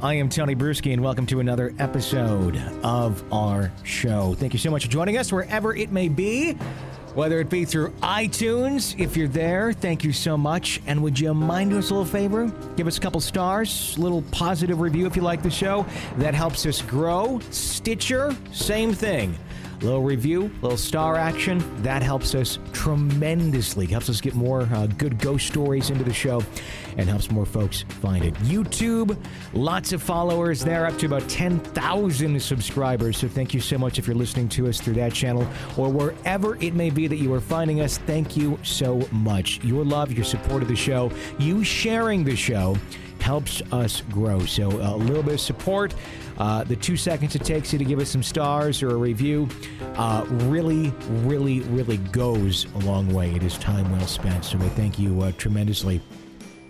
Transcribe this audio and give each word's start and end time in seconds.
I 0.00 0.14
am 0.14 0.28
Tony 0.28 0.54
Brueski, 0.54 0.92
and 0.92 1.02
welcome 1.02 1.26
to 1.26 1.40
another 1.40 1.74
episode 1.80 2.56
of 2.84 3.20
our 3.32 3.72
show. 3.82 4.34
Thank 4.34 4.52
you 4.52 4.58
so 4.60 4.70
much 4.70 4.84
for 4.84 4.90
joining 4.92 5.18
us 5.18 5.32
wherever 5.32 5.74
it 5.74 5.90
may 5.90 6.08
be, 6.08 6.52
whether 7.14 7.40
it 7.40 7.50
be 7.50 7.64
through 7.64 7.90
iTunes. 8.00 8.96
If 8.96 9.16
you're 9.16 9.26
there, 9.26 9.72
thank 9.72 10.04
you 10.04 10.12
so 10.12 10.36
much. 10.36 10.80
And 10.86 11.02
would 11.02 11.18
you 11.18 11.34
mind 11.34 11.70
doing 11.70 11.82
us 11.82 11.90
a 11.90 11.94
little 11.94 12.06
favor? 12.06 12.46
Give 12.76 12.86
us 12.86 12.96
a 12.96 13.00
couple 13.00 13.20
stars, 13.20 13.96
a 13.98 14.00
little 14.00 14.22
positive 14.30 14.78
review 14.78 15.04
if 15.04 15.16
you 15.16 15.22
like 15.22 15.42
the 15.42 15.50
show. 15.50 15.84
That 16.18 16.32
helps 16.32 16.64
us 16.64 16.80
grow. 16.80 17.40
Stitcher, 17.50 18.36
same 18.52 18.92
thing. 18.92 19.36
Little 19.80 20.02
review, 20.02 20.50
little 20.60 20.76
star 20.76 21.14
action, 21.14 21.62
that 21.82 22.02
helps 22.02 22.34
us 22.34 22.58
tremendously. 22.72 23.86
Helps 23.86 24.10
us 24.10 24.20
get 24.20 24.34
more 24.34 24.62
uh, 24.62 24.86
good 24.86 25.18
ghost 25.20 25.46
stories 25.46 25.90
into 25.90 26.02
the 26.02 26.12
show 26.12 26.42
and 26.96 27.08
helps 27.08 27.30
more 27.30 27.46
folks 27.46 27.82
find 28.00 28.24
it. 28.24 28.34
YouTube, 28.34 29.16
lots 29.52 29.92
of 29.92 30.02
followers 30.02 30.64
there, 30.64 30.84
up 30.84 30.98
to 30.98 31.06
about 31.06 31.28
10,000 31.28 32.42
subscribers. 32.42 33.16
So 33.18 33.28
thank 33.28 33.54
you 33.54 33.60
so 33.60 33.78
much 33.78 34.00
if 34.00 34.06
you're 34.08 34.16
listening 34.16 34.48
to 34.50 34.66
us 34.66 34.80
through 34.80 34.94
that 34.94 35.14
channel 35.14 35.46
or 35.76 35.88
wherever 35.90 36.56
it 36.56 36.74
may 36.74 36.90
be 36.90 37.06
that 37.06 37.18
you 37.18 37.32
are 37.32 37.40
finding 37.40 37.80
us. 37.80 37.98
Thank 37.98 38.36
you 38.36 38.58
so 38.64 39.06
much. 39.12 39.62
Your 39.62 39.84
love, 39.84 40.10
your 40.10 40.24
support 40.24 40.62
of 40.62 40.68
the 40.68 40.76
show, 40.76 41.12
you 41.38 41.62
sharing 41.62 42.24
the 42.24 42.34
show 42.34 42.76
helps 43.20 43.62
us 43.72 44.02
grow. 44.10 44.44
So 44.46 44.68
a 44.68 44.96
little 44.96 45.22
bit 45.22 45.34
of 45.34 45.40
support. 45.40 45.94
Uh, 46.38 46.64
the 46.64 46.76
two 46.76 46.96
seconds 46.96 47.34
it 47.34 47.44
takes 47.44 47.72
you 47.72 47.78
to 47.78 47.84
give 47.84 47.98
us 47.98 48.08
some 48.08 48.22
stars 48.22 48.82
or 48.82 48.90
a 48.90 48.96
review 48.96 49.48
uh, 49.96 50.24
really, 50.28 50.90
really, 51.24 51.60
really 51.60 51.96
goes 51.96 52.66
a 52.76 52.78
long 52.78 53.12
way. 53.12 53.34
It 53.34 53.42
is 53.42 53.58
time 53.58 53.90
well 53.90 54.06
spent. 54.06 54.44
So 54.44 54.56
we 54.58 54.68
thank 54.68 54.98
you 54.98 55.20
uh, 55.22 55.32
tremendously. 55.32 56.00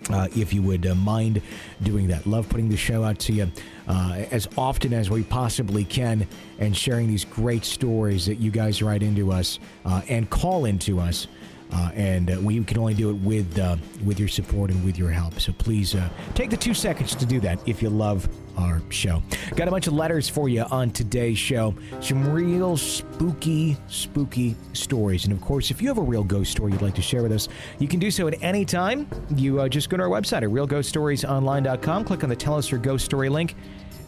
Uh, 0.09 0.27
if 0.35 0.51
you 0.51 0.63
would 0.63 0.87
uh, 0.87 0.95
mind 0.95 1.39
doing 1.83 2.07
that. 2.07 2.25
Love 2.25 2.49
putting 2.49 2.67
the 2.67 2.77
show 2.77 3.03
out 3.03 3.19
to 3.19 3.31
you 3.31 3.51
uh, 3.87 4.23
as 4.31 4.47
often 4.57 4.91
as 4.91 5.11
we 5.11 5.21
possibly 5.21 5.83
can 5.83 6.27
and 6.57 6.75
sharing 6.75 7.07
these 7.07 7.23
great 7.25 7.63
stories 7.63 8.25
that 8.25 8.39
you 8.39 8.49
guys 8.49 8.81
write 8.81 9.03
into 9.03 9.31
us 9.31 9.59
uh, 9.85 10.01
and 10.09 10.27
call 10.31 10.65
into 10.65 10.99
us. 10.99 11.27
Uh, 11.71 11.91
and 11.93 12.31
uh, 12.31 12.37
we 12.41 12.63
can 12.63 12.77
only 12.79 12.93
do 12.93 13.09
it 13.09 13.17
with 13.17 13.59
uh, 13.59 13.75
with 14.03 14.19
your 14.19 14.27
support 14.27 14.71
and 14.71 14.83
with 14.83 14.97
your 14.97 15.09
help. 15.09 15.39
So 15.39 15.51
please 15.53 15.93
uh, 15.93 16.09
take 16.33 16.49
the 16.49 16.57
two 16.57 16.73
seconds 16.73 17.13
to 17.15 17.25
do 17.25 17.39
that 17.41 17.59
if 17.67 17.81
you 17.81 17.89
love 17.89 18.27
our 18.57 18.81
show. 18.89 19.21
Got 19.55 19.67
a 19.67 19.71
bunch 19.71 19.87
of 19.87 19.93
letters 19.93 20.27
for 20.27 20.49
you 20.49 20.63
on 20.63 20.91
today's 20.91 21.37
show. 21.37 21.75
Some 22.01 22.29
real 22.31 22.75
spooky, 22.75 23.77
spooky 23.87 24.55
stories. 24.73 25.25
And 25.25 25.33
of 25.33 25.41
course, 25.41 25.71
if 25.71 25.81
you 25.81 25.87
have 25.87 25.97
a 25.97 26.03
real 26.03 26.23
ghost 26.23 26.51
story 26.51 26.71
you'd 26.71 26.81
like 26.81 26.95
to 26.95 27.01
share 27.01 27.23
with 27.23 27.31
us, 27.31 27.47
you 27.77 27.87
can 27.87 27.99
do 27.99 28.11
so 28.11 28.27
at 28.27 28.41
any 28.41 28.65
time. 28.65 29.07
You 29.35 29.61
uh, 29.61 29.69
just 29.69 29.89
go 29.89 29.97
to 29.97 30.03
our 30.03 30.09
website 30.09 30.43
at 30.43 30.49
realghoststoriesonline.com, 30.49 32.03
click 32.03 32.23
on 32.23 32.29
the 32.29 32.35
Tell 32.35 32.55
Us 32.55 32.69
Your 32.69 32.79
Ghost 32.79 33.05
Story 33.05 33.29
link. 33.29 33.55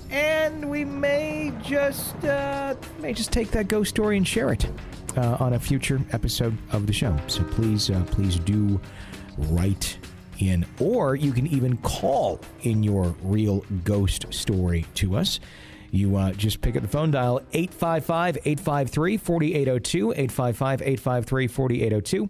And 0.09 0.70
we 0.70 0.84
may 0.84 1.54
just 1.64 2.22
uh, 2.26 2.76
may 2.99 3.14
just 3.14 3.32
take 3.32 3.52
that 3.52 3.70
ghost 3.70 3.92
story 3.92 4.17
and 4.17 4.28
share 4.28 4.52
it 4.52 4.67
uh, 5.17 5.38
on 5.39 5.54
a 5.54 5.60
future 5.60 6.02
episode 6.11 6.58
of 6.72 6.88
the 6.88 6.94
show. 6.94 7.16
So 7.27 7.44
please, 7.44 7.89
uh, 7.89 8.04
please 8.11 8.38
do 8.38 8.80
write 9.38 9.98
in, 10.39 10.66
or 10.80 11.16
you 11.16 11.32
can 11.32 11.48
even 11.48 11.77
call 11.77 12.39
in 12.61 12.83
your 12.83 13.16
real 13.22 13.64
ghost 13.83 14.26
story 14.33 14.86
to 14.95 15.16
us. 15.16 15.39
You 15.92 16.16
uh, 16.16 16.32
just 16.32 16.61
pick 16.61 16.76
up 16.76 16.82
the 16.82 16.88
phone, 16.88 17.11
dial 17.11 17.42
855 17.54 18.38
853 18.45 19.17
4802, 19.17 20.11
855 20.11 20.82
853 20.82 21.48
4802, 21.48 22.30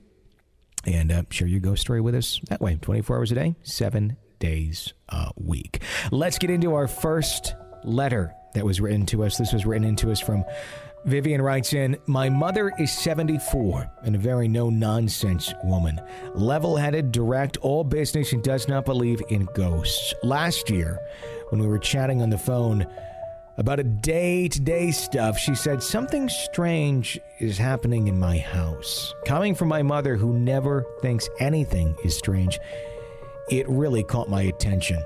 and 0.85 1.11
uh, 1.11 1.23
share 1.29 1.47
your 1.47 1.59
ghost 1.59 1.81
story 1.81 2.01
with 2.01 2.15
us 2.15 2.41
that 2.49 2.59
way, 2.59 2.77
24 2.81 3.17
hours 3.17 3.31
a 3.31 3.35
day, 3.35 3.55
seven 3.63 4.17
days 4.39 4.93
a 5.09 5.31
week. 5.35 5.81
Let's 6.11 6.39
get 6.39 6.49
into 6.49 6.73
our 6.73 6.87
first 6.87 7.55
letter 7.83 8.33
that 8.55 8.65
was 8.65 8.81
written 8.81 9.05
to 9.07 9.23
us. 9.23 9.37
This 9.37 9.53
was 9.53 9.65
written 9.65 9.87
into 9.87 10.11
us 10.11 10.19
from 10.19 10.43
Vivian 11.05 11.41
writes 11.41 11.73
in, 11.73 11.97
My 12.05 12.29
mother 12.29 12.71
is 12.77 12.91
74 12.91 13.89
and 14.03 14.15
a 14.15 14.19
very 14.19 14.47
no 14.47 14.69
nonsense 14.69 15.53
woman. 15.63 15.99
Level 16.35 16.77
headed, 16.77 17.11
direct, 17.11 17.57
all 17.57 17.83
business, 17.83 18.33
and 18.33 18.43
does 18.43 18.67
not 18.67 18.85
believe 18.85 19.21
in 19.29 19.45
ghosts. 19.55 20.13
Last 20.21 20.69
year, 20.69 20.99
when 21.49 21.59
we 21.59 21.67
were 21.67 21.79
chatting 21.79 22.21
on 22.21 22.29
the 22.29 22.37
phone 22.37 22.85
about 23.57 23.79
a 23.79 23.83
day 23.83 24.47
to 24.47 24.59
day 24.61 24.91
stuff, 24.91 25.37
she 25.37 25.55
said, 25.55 25.81
Something 25.81 26.29
strange 26.29 27.19
is 27.39 27.57
happening 27.57 28.07
in 28.07 28.19
my 28.19 28.37
house. 28.37 29.13
Coming 29.25 29.55
from 29.55 29.69
my 29.69 29.81
mother, 29.81 30.15
who 30.15 30.37
never 30.37 30.85
thinks 31.01 31.27
anything 31.39 31.95
is 32.03 32.15
strange, 32.15 32.59
it 33.49 33.67
really 33.67 34.03
caught 34.03 34.29
my 34.29 34.43
attention. 34.43 35.03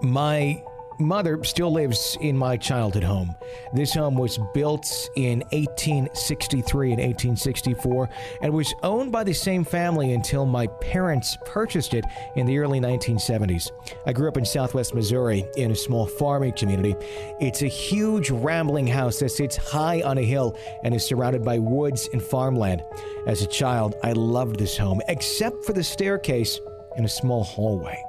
My 0.00 0.62
mother 1.00 1.42
still 1.44 1.72
lives 1.72 2.16
in 2.20 2.36
my 2.36 2.56
childhood 2.56 3.02
home. 3.02 3.34
This 3.72 3.94
home 3.94 4.14
was 4.14 4.38
built 4.54 4.86
in 5.16 5.40
1863 5.52 6.92
and 6.92 7.00
1864 7.00 8.08
and 8.42 8.52
was 8.52 8.74
owned 8.82 9.10
by 9.10 9.24
the 9.24 9.32
same 9.32 9.64
family 9.64 10.12
until 10.12 10.46
my 10.46 10.66
parents 10.66 11.36
purchased 11.46 11.94
it 11.94 12.04
in 12.36 12.46
the 12.46 12.58
early 12.58 12.80
1970s. 12.80 13.70
I 14.06 14.12
grew 14.12 14.28
up 14.28 14.36
in 14.36 14.44
southwest 14.44 14.94
Missouri 14.94 15.46
in 15.56 15.70
a 15.70 15.76
small 15.76 16.06
farming 16.06 16.52
community. 16.52 16.94
It's 17.40 17.62
a 17.62 17.68
huge 17.68 18.30
rambling 18.30 18.86
house 18.86 19.18
that 19.20 19.30
sits 19.30 19.56
high 19.56 20.02
on 20.02 20.18
a 20.18 20.22
hill 20.22 20.56
and 20.84 20.94
is 20.94 21.06
surrounded 21.06 21.44
by 21.44 21.58
woods 21.58 22.08
and 22.12 22.22
farmland. 22.22 22.82
As 23.26 23.42
a 23.42 23.46
child, 23.46 23.94
I 24.02 24.12
loved 24.12 24.58
this 24.58 24.76
home, 24.76 25.00
except 25.08 25.64
for 25.64 25.72
the 25.72 25.84
staircase 25.84 26.60
and 26.96 27.06
a 27.06 27.08
small 27.08 27.44
hallway. 27.44 28.02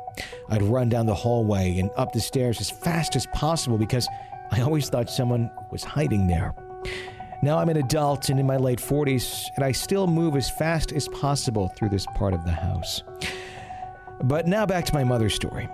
I'd 0.50 0.62
run 0.64 0.90
down 0.90 1.06
the 1.06 1.16
hallway 1.16 1.80
and 1.80 1.90
up 1.98 2.12
the 2.12 2.20
stairs 2.20 2.60
as 2.60 2.70
fast 2.70 3.16
as 3.16 3.26
possible 3.28 3.78
because 3.78 4.08
I 4.52 4.62
always 4.62 4.90
thought 4.90 5.10
someone 5.10 5.50
was 5.72 5.84
hiding 5.84 6.28
there. 6.28 6.54
Now 7.44 7.58
I'm 7.58 7.70
an 7.70 7.78
adult 7.78 8.30
and 8.30 8.40
in 8.40 8.46
my 8.46 8.58
late 8.58 8.80
40s, 8.80 9.48
and 9.56 9.66
I 9.66 9.72
still 9.72 10.06
move 10.06 10.36
as 10.36 10.50
fast 10.50 10.92
as 10.92 11.08
possible 11.08 11.70
through 11.70 11.90
this 11.90 12.06
part 12.16 12.34
of 12.34 12.46
the 12.46 12.52
house. 12.52 13.02
But 14.24 14.48
now 14.48 14.66
back 14.66 14.86
to 14.86 14.94
my 14.94 15.04
mother's 15.04 15.34
story. 15.34 15.68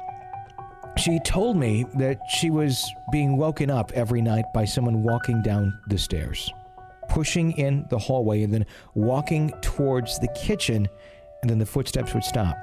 She 0.97 1.19
told 1.19 1.57
me 1.57 1.85
that 1.95 2.21
she 2.29 2.49
was 2.49 2.91
being 3.11 3.37
woken 3.37 3.69
up 3.69 3.91
every 3.93 4.21
night 4.21 4.45
by 4.53 4.65
someone 4.65 5.03
walking 5.03 5.41
down 5.41 5.77
the 5.87 5.97
stairs, 5.97 6.51
pushing 7.09 7.51
in 7.51 7.85
the 7.89 7.99
hallway, 7.99 8.43
and 8.43 8.53
then 8.53 8.65
walking 8.95 9.51
towards 9.61 10.19
the 10.19 10.29
kitchen, 10.29 10.87
and 11.41 11.49
then 11.49 11.59
the 11.59 11.65
footsteps 11.65 12.13
would 12.13 12.23
stop. 12.23 12.55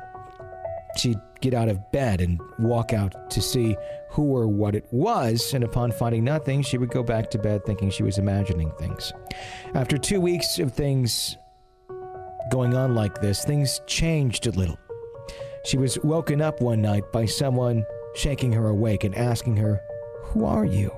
She'd 0.96 1.20
get 1.44 1.54
out 1.54 1.68
of 1.68 1.92
bed 1.92 2.22
and 2.22 2.40
walk 2.58 2.94
out 2.94 3.30
to 3.30 3.42
see 3.42 3.76
who 4.08 4.22
or 4.22 4.48
what 4.48 4.74
it 4.74 4.86
was, 4.90 5.52
and 5.52 5.62
upon 5.62 5.92
finding 5.92 6.24
nothing, 6.24 6.62
she 6.62 6.78
would 6.78 6.88
go 6.88 7.02
back 7.02 7.30
to 7.30 7.38
bed 7.38 7.64
thinking 7.66 7.90
she 7.90 8.02
was 8.02 8.16
imagining 8.16 8.70
things. 8.78 9.12
After 9.74 9.98
two 9.98 10.20
weeks 10.20 10.58
of 10.58 10.72
things 10.72 11.36
going 12.50 12.74
on 12.74 12.94
like 12.94 13.20
this, 13.20 13.44
things 13.44 13.82
changed 13.86 14.46
a 14.46 14.52
little. 14.52 14.78
She 15.66 15.76
was 15.76 15.98
woken 16.02 16.40
up 16.40 16.62
one 16.62 16.80
night 16.80 17.12
by 17.12 17.26
someone 17.26 17.84
shaking 18.14 18.52
her 18.52 18.68
awake 18.68 19.04
and 19.04 19.14
asking 19.14 19.56
her, 19.56 19.80
Who 20.26 20.46
are 20.46 20.64
you? 20.64 20.90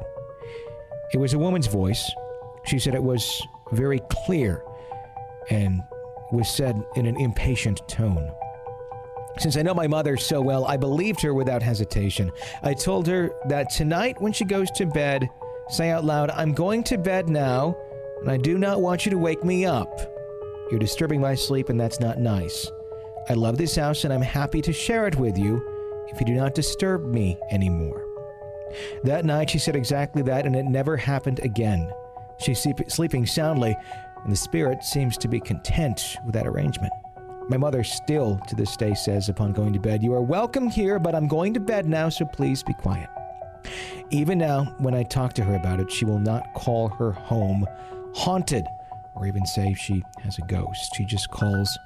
It 1.12 1.18
was 1.18 1.34
a 1.34 1.38
woman's 1.38 1.66
voice. 1.66 2.08
She 2.66 2.78
said 2.78 2.94
it 2.94 3.02
was 3.02 3.42
very 3.72 4.00
clear 4.26 4.62
and 5.50 5.82
was 6.30 6.48
said 6.48 6.80
in 6.94 7.06
an 7.06 7.18
impatient 7.20 7.80
tone. 7.88 8.32
Since 9.38 9.56
I 9.56 9.62
know 9.62 9.74
my 9.74 9.86
mother 9.86 10.16
so 10.16 10.40
well, 10.40 10.64
I 10.64 10.76
believed 10.76 11.20
her 11.22 11.34
without 11.34 11.62
hesitation. 11.62 12.32
I 12.62 12.72
told 12.72 13.06
her 13.06 13.30
that 13.48 13.70
tonight 13.70 14.20
when 14.20 14.32
she 14.32 14.44
goes 14.44 14.70
to 14.72 14.86
bed, 14.86 15.28
say 15.68 15.90
out 15.90 16.04
loud, 16.04 16.30
I'm 16.30 16.52
going 16.54 16.82
to 16.84 16.96
bed 16.96 17.28
now, 17.28 17.76
and 18.20 18.30
I 18.30 18.38
do 18.38 18.56
not 18.56 18.80
want 18.80 19.04
you 19.04 19.10
to 19.10 19.18
wake 19.18 19.44
me 19.44 19.66
up. 19.66 20.00
You're 20.70 20.80
disturbing 20.80 21.20
my 21.20 21.34
sleep, 21.34 21.68
and 21.68 21.78
that's 21.78 22.00
not 22.00 22.18
nice. 22.18 22.70
I 23.28 23.34
love 23.34 23.58
this 23.58 23.76
house, 23.76 24.04
and 24.04 24.12
I'm 24.12 24.22
happy 24.22 24.62
to 24.62 24.72
share 24.72 25.06
it 25.06 25.16
with 25.16 25.36
you 25.36 25.62
if 26.08 26.18
you 26.18 26.26
do 26.26 26.34
not 26.34 26.54
disturb 26.54 27.04
me 27.04 27.36
anymore. 27.50 28.04
That 29.04 29.24
night, 29.24 29.50
she 29.50 29.58
said 29.58 29.76
exactly 29.76 30.22
that, 30.22 30.46
and 30.46 30.56
it 30.56 30.64
never 30.64 30.96
happened 30.96 31.40
again. 31.40 31.90
She's 32.38 32.66
sleeping 32.88 33.26
soundly, 33.26 33.76
and 34.22 34.32
the 34.32 34.36
spirit 34.36 34.82
seems 34.82 35.18
to 35.18 35.28
be 35.28 35.40
content 35.40 36.16
with 36.24 36.34
that 36.34 36.46
arrangement. 36.46 36.92
My 37.48 37.56
mother 37.56 37.84
still 37.84 38.40
to 38.48 38.56
this 38.56 38.76
day 38.76 38.94
says 38.94 39.28
upon 39.28 39.52
going 39.52 39.72
to 39.72 39.78
bed, 39.78 40.02
You 40.02 40.12
are 40.14 40.22
welcome 40.22 40.68
here, 40.68 40.98
but 40.98 41.14
I'm 41.14 41.28
going 41.28 41.54
to 41.54 41.60
bed 41.60 41.86
now, 41.86 42.08
so 42.08 42.24
please 42.24 42.64
be 42.64 42.74
quiet. 42.74 43.08
Even 44.10 44.38
now, 44.38 44.74
when 44.78 44.94
I 44.94 45.04
talk 45.04 45.32
to 45.34 45.44
her 45.44 45.54
about 45.54 45.78
it, 45.78 45.90
she 45.90 46.04
will 46.04 46.18
not 46.18 46.54
call 46.54 46.88
her 46.88 47.12
home 47.12 47.64
haunted 48.14 48.66
or 49.14 49.26
even 49.26 49.46
say 49.46 49.74
she 49.74 50.02
has 50.22 50.38
a 50.38 50.42
ghost. 50.42 50.94
She 50.96 51.04
just 51.04 51.30
calls 51.30 51.78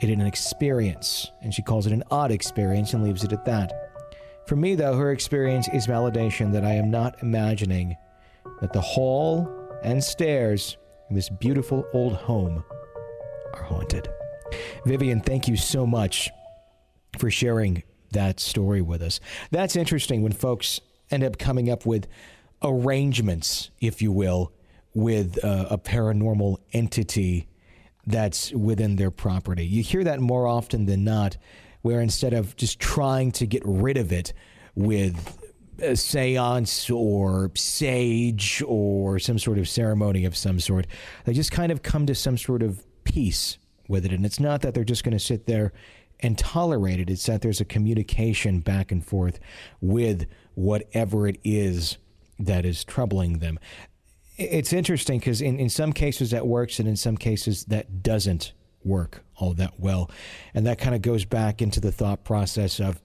it 0.00 0.10
an 0.10 0.20
experience, 0.20 1.30
and 1.42 1.54
she 1.54 1.62
calls 1.62 1.86
it 1.86 1.92
an 1.92 2.02
odd 2.10 2.32
experience 2.32 2.92
and 2.92 3.04
leaves 3.04 3.22
it 3.22 3.32
at 3.32 3.44
that. 3.44 3.72
For 4.46 4.56
me, 4.56 4.74
though, 4.74 4.96
her 4.96 5.12
experience 5.12 5.68
is 5.72 5.86
validation 5.86 6.52
that 6.52 6.64
I 6.64 6.72
am 6.72 6.90
not 6.90 7.22
imagining 7.22 7.96
that 8.60 8.72
the 8.72 8.80
hall 8.80 9.48
and 9.84 10.02
stairs 10.02 10.76
in 11.08 11.14
this 11.14 11.28
beautiful 11.28 11.86
old 11.92 12.14
home 12.14 12.64
are 13.54 13.62
haunted. 13.62 14.08
Vivian, 14.84 15.20
thank 15.20 15.48
you 15.48 15.56
so 15.56 15.86
much 15.86 16.30
for 17.18 17.30
sharing 17.30 17.82
that 18.12 18.40
story 18.40 18.82
with 18.82 19.02
us. 19.02 19.20
That's 19.50 19.76
interesting 19.76 20.22
when 20.22 20.32
folks 20.32 20.80
end 21.10 21.24
up 21.24 21.38
coming 21.38 21.70
up 21.70 21.86
with 21.86 22.06
arrangements, 22.62 23.70
if 23.80 24.00
you 24.00 24.12
will, 24.12 24.52
with 24.94 25.42
uh, 25.44 25.66
a 25.70 25.78
paranormal 25.78 26.58
entity 26.72 27.48
that's 28.06 28.52
within 28.52 28.96
their 28.96 29.10
property. 29.10 29.64
You 29.64 29.82
hear 29.82 30.04
that 30.04 30.20
more 30.20 30.46
often 30.46 30.86
than 30.86 31.04
not, 31.04 31.36
where 31.82 32.00
instead 32.00 32.34
of 32.34 32.56
just 32.56 32.80
trying 32.80 33.32
to 33.32 33.46
get 33.46 33.62
rid 33.64 33.96
of 33.96 34.12
it 34.12 34.32
with 34.74 35.38
a 35.80 35.96
seance 35.96 36.90
or 36.90 37.50
sage 37.54 38.62
or 38.66 39.18
some 39.18 39.38
sort 39.38 39.58
of 39.58 39.68
ceremony 39.68 40.24
of 40.24 40.36
some 40.36 40.60
sort, 40.60 40.86
they 41.24 41.32
just 41.32 41.52
kind 41.52 41.72
of 41.72 41.82
come 41.82 42.06
to 42.06 42.14
some 42.14 42.36
sort 42.36 42.62
of 42.62 42.84
peace 43.04 43.58
with 43.92 44.04
it. 44.04 44.12
And 44.12 44.26
it's 44.26 44.40
not 44.40 44.62
that 44.62 44.74
they're 44.74 44.82
just 44.82 45.04
going 45.04 45.16
to 45.16 45.24
sit 45.24 45.46
there 45.46 45.72
and 46.18 46.38
tolerate 46.38 47.00
it, 47.00 47.10
it's 47.10 47.26
that 47.26 47.42
there's 47.42 47.60
a 47.60 47.64
communication 47.64 48.60
back 48.60 48.92
and 48.92 49.04
forth 49.04 49.40
with 49.80 50.26
whatever 50.54 51.26
it 51.26 51.38
is 51.42 51.98
that 52.38 52.64
is 52.64 52.84
troubling 52.84 53.38
them. 53.38 53.58
It's 54.36 54.72
interesting 54.72 55.18
because 55.18 55.42
in, 55.42 55.58
in 55.58 55.68
some 55.68 55.92
cases 55.92 56.30
that 56.30 56.46
works 56.46 56.78
and 56.78 56.88
in 56.88 56.96
some 56.96 57.16
cases 57.16 57.64
that 57.66 58.02
doesn't 58.02 58.52
work 58.84 59.24
all 59.36 59.52
that 59.54 59.78
well. 59.78 60.10
And 60.54 60.66
that 60.66 60.78
kind 60.78 60.94
of 60.94 61.02
goes 61.02 61.24
back 61.24 61.60
into 61.60 61.80
the 61.80 61.92
thought 61.92 62.24
process 62.24 62.80
of 62.80 63.00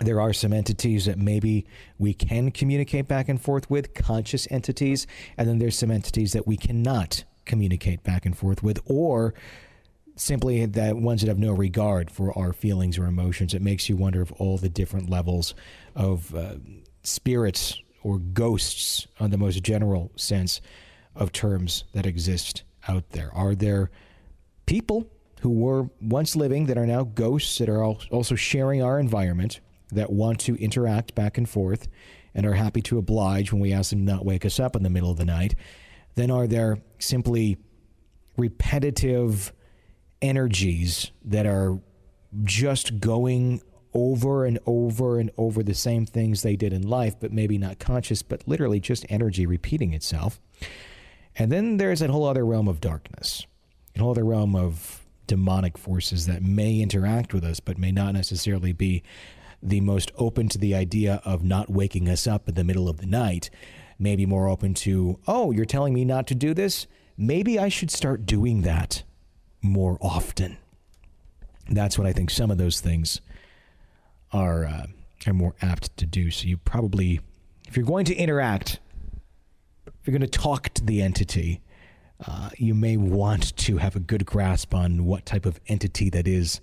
there 0.00 0.20
are 0.20 0.32
some 0.32 0.52
entities 0.52 1.04
that 1.04 1.18
maybe 1.18 1.66
we 1.98 2.14
can 2.14 2.50
communicate 2.50 3.06
back 3.06 3.28
and 3.28 3.40
forth 3.40 3.70
with, 3.70 3.94
conscious 3.94 4.48
entities, 4.50 5.06
and 5.38 5.48
then 5.48 5.58
there's 5.58 5.78
some 5.78 5.90
entities 5.90 6.32
that 6.32 6.46
we 6.46 6.56
cannot 6.56 7.24
communicate 7.44 8.02
back 8.02 8.26
and 8.26 8.36
forth 8.36 8.62
with, 8.62 8.80
or 8.86 9.34
simply 10.16 10.64
that 10.64 10.96
ones 10.96 11.20
that 11.20 11.28
have 11.28 11.38
no 11.38 11.52
regard 11.52 12.10
for 12.10 12.36
our 12.38 12.52
feelings 12.52 12.98
or 12.98 13.06
emotions. 13.06 13.54
It 13.54 13.62
makes 13.62 13.88
you 13.88 13.96
wonder 13.96 14.22
of 14.22 14.32
all 14.32 14.58
the 14.58 14.68
different 14.68 15.10
levels 15.10 15.54
of 15.94 16.34
uh, 16.34 16.54
spirits 17.02 17.80
or 18.02 18.18
ghosts, 18.18 19.06
on 19.18 19.30
the 19.30 19.38
most 19.38 19.62
general 19.62 20.12
sense 20.16 20.60
of 21.14 21.32
terms, 21.32 21.84
that 21.92 22.06
exist 22.06 22.62
out 22.86 23.10
there. 23.10 23.32
Are 23.34 23.54
there 23.54 23.90
people 24.66 25.08
who 25.40 25.50
were 25.50 25.88
once 26.00 26.36
living 26.36 26.66
that 26.66 26.78
are 26.78 26.86
now 26.86 27.04
ghosts 27.04 27.58
that 27.58 27.68
are 27.68 27.82
also 27.84 28.34
sharing 28.34 28.82
our 28.82 28.98
environment 28.98 29.60
that 29.90 30.12
want 30.12 30.40
to 30.40 30.54
interact 30.56 31.14
back 31.14 31.38
and 31.38 31.48
forth 31.48 31.88
and 32.34 32.46
are 32.46 32.54
happy 32.54 32.82
to 32.82 32.98
oblige 32.98 33.52
when 33.52 33.60
we 33.60 33.72
ask 33.72 33.90
them 33.90 34.04
not 34.04 34.24
wake 34.24 34.44
us 34.44 34.58
up 34.60 34.76
in 34.76 34.82
the 34.82 34.90
middle 34.90 35.10
of 35.10 35.16
the 35.16 35.24
night? 35.24 35.54
Then 36.14 36.30
are 36.30 36.46
there 36.46 36.78
simply 36.98 37.56
repetitive 38.36 39.52
energies 40.24 41.10
that 41.24 41.46
are 41.46 41.78
just 42.42 42.98
going 42.98 43.60
over 43.92 44.44
and 44.44 44.58
over 44.66 45.20
and 45.20 45.30
over 45.36 45.62
the 45.62 45.74
same 45.74 46.04
things 46.04 46.42
they 46.42 46.56
did 46.56 46.72
in 46.72 46.82
life, 46.82 47.14
but 47.20 47.32
maybe 47.32 47.58
not 47.58 47.78
conscious, 47.78 48.22
but 48.22 48.42
literally 48.46 48.80
just 48.80 49.06
energy 49.08 49.46
repeating 49.46 49.92
itself. 49.92 50.40
And 51.36 51.52
then 51.52 51.76
there's 51.76 52.00
that 52.00 52.10
whole 52.10 52.24
other 52.24 52.44
realm 52.44 52.66
of 52.66 52.80
darkness, 52.80 53.46
a 53.94 54.00
whole 54.00 54.10
other 54.10 54.24
realm 54.24 54.56
of 54.56 55.04
demonic 55.26 55.78
forces 55.78 56.26
that 56.26 56.42
may 56.42 56.80
interact 56.80 57.32
with 57.32 57.44
us, 57.44 57.60
but 57.60 57.78
may 57.78 57.92
not 57.92 58.14
necessarily 58.14 58.72
be 58.72 59.02
the 59.62 59.80
most 59.80 60.10
open 60.16 60.48
to 60.48 60.58
the 60.58 60.74
idea 60.74 61.22
of 61.24 61.44
not 61.44 61.70
waking 61.70 62.08
us 62.08 62.26
up 62.26 62.48
in 62.48 62.54
the 62.54 62.64
middle 62.64 62.88
of 62.88 62.98
the 62.98 63.06
night. 63.06 63.48
Maybe 63.98 64.26
more 64.26 64.48
open 64.48 64.74
to, 64.74 65.20
oh, 65.26 65.52
you're 65.52 65.64
telling 65.64 65.94
me 65.94 66.04
not 66.04 66.26
to 66.28 66.34
do 66.34 66.52
this? 66.52 66.86
Maybe 67.16 67.58
I 67.58 67.68
should 67.68 67.90
start 67.90 68.26
doing 68.26 68.62
that 68.62 69.04
more 69.64 69.98
often. 70.00 70.58
That's 71.68 71.98
what 71.98 72.06
I 72.06 72.12
think 72.12 72.30
some 72.30 72.50
of 72.50 72.58
those 72.58 72.80
things 72.80 73.20
are 74.32 74.66
uh, 74.66 74.86
are 75.26 75.32
more 75.32 75.54
apt 75.62 75.96
to 75.96 76.06
do. 76.06 76.30
So 76.30 76.46
you 76.46 76.58
probably, 76.58 77.20
if 77.66 77.76
you're 77.76 77.86
going 77.86 78.04
to 78.04 78.14
interact, 78.14 78.78
if 79.86 79.94
you're 80.04 80.16
going 80.16 80.30
to 80.30 80.38
talk 80.38 80.68
to 80.74 80.84
the 80.84 81.00
entity, 81.00 81.62
uh, 82.26 82.50
you 82.58 82.74
may 82.74 82.98
want 82.98 83.56
to 83.56 83.78
have 83.78 83.96
a 83.96 84.00
good 84.00 84.26
grasp 84.26 84.74
on 84.74 85.06
what 85.06 85.24
type 85.24 85.46
of 85.46 85.58
entity 85.66 86.10
that 86.10 86.28
is 86.28 86.60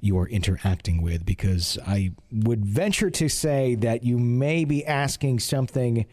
you 0.00 0.18
are 0.18 0.28
interacting 0.28 1.00
with, 1.00 1.24
because 1.24 1.78
I 1.86 2.12
would 2.30 2.62
venture 2.62 3.08
to 3.08 3.28
say 3.30 3.74
that 3.76 4.04
you 4.04 4.18
may 4.18 4.66
be 4.66 4.84
asking 4.84 5.38
something 5.38 6.04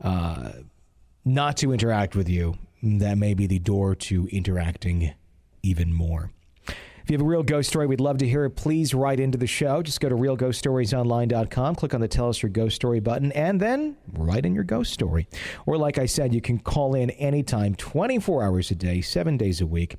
uh, 0.00 0.50
not 1.24 1.58
to 1.58 1.72
interact 1.72 2.16
with 2.16 2.28
you 2.28 2.58
that 2.82 3.18
may 3.18 3.34
be 3.34 3.46
the 3.46 3.58
door 3.58 3.94
to 3.94 4.26
interacting 4.28 5.12
even 5.62 5.92
more. 5.92 6.30
If 6.66 7.10
you 7.10 7.14
have 7.14 7.22
a 7.22 7.28
real 7.28 7.42
ghost 7.42 7.70
story, 7.70 7.86
we'd 7.86 8.00
love 8.00 8.18
to 8.18 8.28
hear 8.28 8.44
it. 8.44 8.50
Please 8.50 8.94
write 8.94 9.20
into 9.20 9.38
the 9.38 9.46
show. 9.46 9.82
Just 9.82 10.00
go 10.00 10.08
to 10.08 10.14
realghoststoriesonline.com, 10.14 11.74
click 11.74 11.94
on 11.94 12.00
the 12.00 12.08
Tell 12.08 12.28
Us 12.28 12.42
Your 12.42 12.50
Ghost 12.50 12.76
Story 12.76 13.00
button, 13.00 13.32
and 13.32 13.58
then 13.58 13.96
write 14.12 14.46
in 14.46 14.54
your 14.54 14.64
ghost 14.64 14.92
story. 14.92 15.26
Or, 15.66 15.76
like 15.76 15.98
I 15.98 16.06
said, 16.06 16.34
you 16.34 16.40
can 16.40 16.58
call 16.58 16.94
in 16.94 17.10
anytime, 17.10 17.74
24 17.74 18.44
hours 18.44 18.70
a 18.70 18.74
day, 18.74 19.00
seven 19.00 19.36
days 19.36 19.60
a 19.60 19.66
week, 19.66 19.96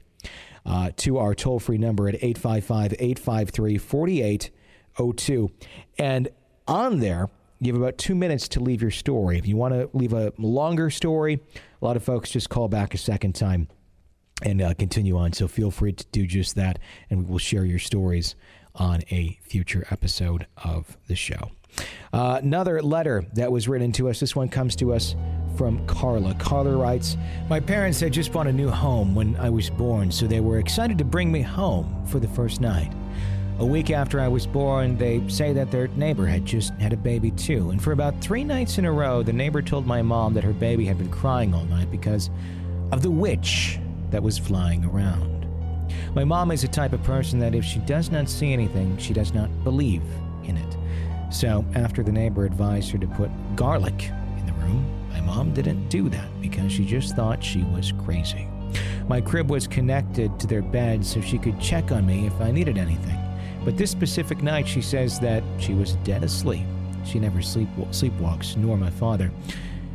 uh, 0.66 0.92
to 0.98 1.18
our 1.18 1.34
toll 1.36 1.60
free 1.60 1.78
number 1.78 2.08
at 2.08 2.16
855 2.16 2.94
853 2.94 3.78
4802. 3.78 5.52
And 5.98 6.30
on 6.68 7.00
there, 7.00 7.30
you 7.62 7.72
have 7.72 7.82
about 7.82 8.00
two 8.00 8.16
minutes 8.16 8.48
to 8.50 8.60
leave 8.60 8.82
your 8.82 8.92
story. 8.92 9.38
If 9.38 9.48
you 9.48 9.56
want 9.56 9.76
to 9.76 9.90
leave 9.94 10.14
a 10.14 10.34
longer 10.40 10.90
story, 10.90 11.40
a 11.80 11.86
lot 11.86 11.96
of 11.96 12.04
folks 12.04 12.32
just 12.32 12.50
call 12.50 12.68
back 12.68 12.96
a 12.96 12.98
second 12.98 13.36
time 13.36 13.68
and 14.42 14.62
uh, 14.62 14.74
continue 14.74 15.16
on. 15.16 15.32
So 15.34 15.48
feel 15.48 15.70
free 15.70 15.94
to 15.94 16.06
do 16.12 16.26
just 16.26 16.56
that, 16.56 16.80
and 17.12 17.20
we 17.20 17.32
will 17.32 17.38
share 17.38 17.64
your 17.64 17.78
stories 17.78 18.36
on 18.74 19.02
a 19.12 19.40
future 19.44 19.86
episode 19.92 20.48
of 20.58 20.98
the 21.08 21.16
show. 21.16 21.52
Uh, 22.12 22.40
another 22.42 22.82
letter 22.82 23.26
that 23.34 23.52
was 23.52 23.68
written 23.68 23.92
to 23.94 24.10
us. 24.10 24.20
This 24.20 24.36
one 24.36 24.50
comes 24.50 24.76
to 24.78 24.92
us 24.92 25.16
from 25.56 25.86
Carla. 25.86 26.34
Carla 26.36 26.76
writes 26.76 27.16
My 27.48 27.60
parents 27.60 28.00
had 28.00 28.12
just 28.12 28.34
bought 28.34 28.48
a 28.48 28.52
new 28.52 28.70
home 28.70 29.14
when 29.14 29.36
I 29.36 29.52
was 29.52 29.70
born, 29.70 30.12
so 30.12 30.26
they 30.26 30.40
were 30.40 30.58
excited 30.58 30.98
to 30.98 31.06
bring 31.06 31.32
me 31.32 31.42
home 31.42 32.06
for 32.08 32.20
the 32.20 32.28
first 32.28 32.60
night. 32.60 32.92
A 33.62 33.66
week 33.66 33.92
after 33.92 34.20
I 34.20 34.28
was 34.28 34.48
born, 34.48 34.98
they 34.98 35.22
say 35.28 35.54
that 35.54 35.70
their 35.70 35.88
neighbor 35.90 36.26
had 36.26 36.46
just 36.46 36.74
had 36.80 36.94
a 36.94 36.98
baby 36.98 37.30
too. 37.30 37.70
And 37.70 37.80
for 37.80 37.92
about 37.92 38.20
three 38.20 38.44
nights 38.44 38.80
in 38.80 38.86
a 38.86 38.92
row, 38.92 39.22
the 39.22 39.34
neighbor 39.34 39.62
told 39.62 39.86
my 39.86 40.02
mom 40.02 40.34
that 40.34 40.44
her 40.44 40.52
baby 40.52 40.84
had 40.84 40.98
been 40.98 41.12
crying 41.12 41.54
all 41.54 41.66
night 41.66 41.92
because 41.92 42.32
of 42.92 43.04
the 43.04 43.12
witch 43.12 43.78
that 44.10 44.24
was 44.24 44.40
flying 44.40 44.84
around. 44.84 45.46
My 46.16 46.24
mom 46.24 46.50
is 46.50 46.64
the 46.64 46.70
type 46.70 46.92
of 46.92 47.04
person 47.04 47.38
that 47.38 47.54
if 47.54 47.64
she 47.64 47.78
does 47.82 48.10
not 48.10 48.30
see 48.30 48.52
anything, 48.52 48.98
she 48.98 49.14
does 49.14 49.32
not 49.32 49.64
believe 49.64 50.02
in 50.44 50.58
it. 50.58 50.78
So 51.32 51.64
after 51.76 52.02
the 52.02 52.12
neighbor 52.12 52.46
advised 52.46 52.90
her 52.90 52.98
to 52.98 53.08
put 53.10 53.30
garlic 53.56 54.10
in 54.40 54.48
the 54.48 54.54
room, 54.54 54.84
my 55.12 55.22
mom 55.22 55.54
didn't 55.54 55.88
do 55.88 56.10
that 56.10 56.42
because 56.42 56.72
she 56.72 56.84
just 56.84 57.16
thought 57.16 57.44
she 57.44 57.62
was 57.66 57.94
crazy. 58.06 58.48
My 59.08 59.22
crib 59.22 59.52
was 59.52 59.68
connected 59.68 60.40
to 60.40 60.48
their 60.48 60.64
bed 60.64 61.06
so 61.06 61.22
she 61.22 61.38
could 61.38 61.62
check 61.62 61.92
on 61.92 62.08
me 62.08 62.26
if 62.26 62.42
I 62.42 62.50
needed 62.50 62.80
anything. 62.80 63.20
But 63.64 63.78
this 63.78 63.92
specific 63.92 64.42
night, 64.42 64.68
she 64.68 64.82
says 64.82 65.20
that 65.20 65.44
she 65.60 65.74
was 65.74 65.94
dead 66.04 66.24
asleep. 66.24 66.66
She 67.06 67.20
never 67.20 67.42
sleep, 67.42 67.70
sleepwalks, 67.92 68.58
nor 68.58 68.76
my 68.76 68.90
father. 68.90 69.32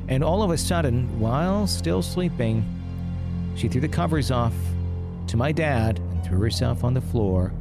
And 0.09 0.23
all 0.23 0.43
of 0.43 0.51
a 0.51 0.59
sudden, 0.59 1.19
while 1.19 1.67
still 1.67 2.03
sleeping, 2.03 2.65
she 3.57 3.69
threw 3.69 3.81
the 3.81 3.89
covers 3.89 4.31
off 4.31 4.55
to 5.27 5.37
my 5.37 5.51
dad 5.51 5.99
and 5.99 6.25
threw 6.25 6.39
herself 6.39 6.85
on 6.85 6.95
the 6.95 7.01
floor 7.01 7.53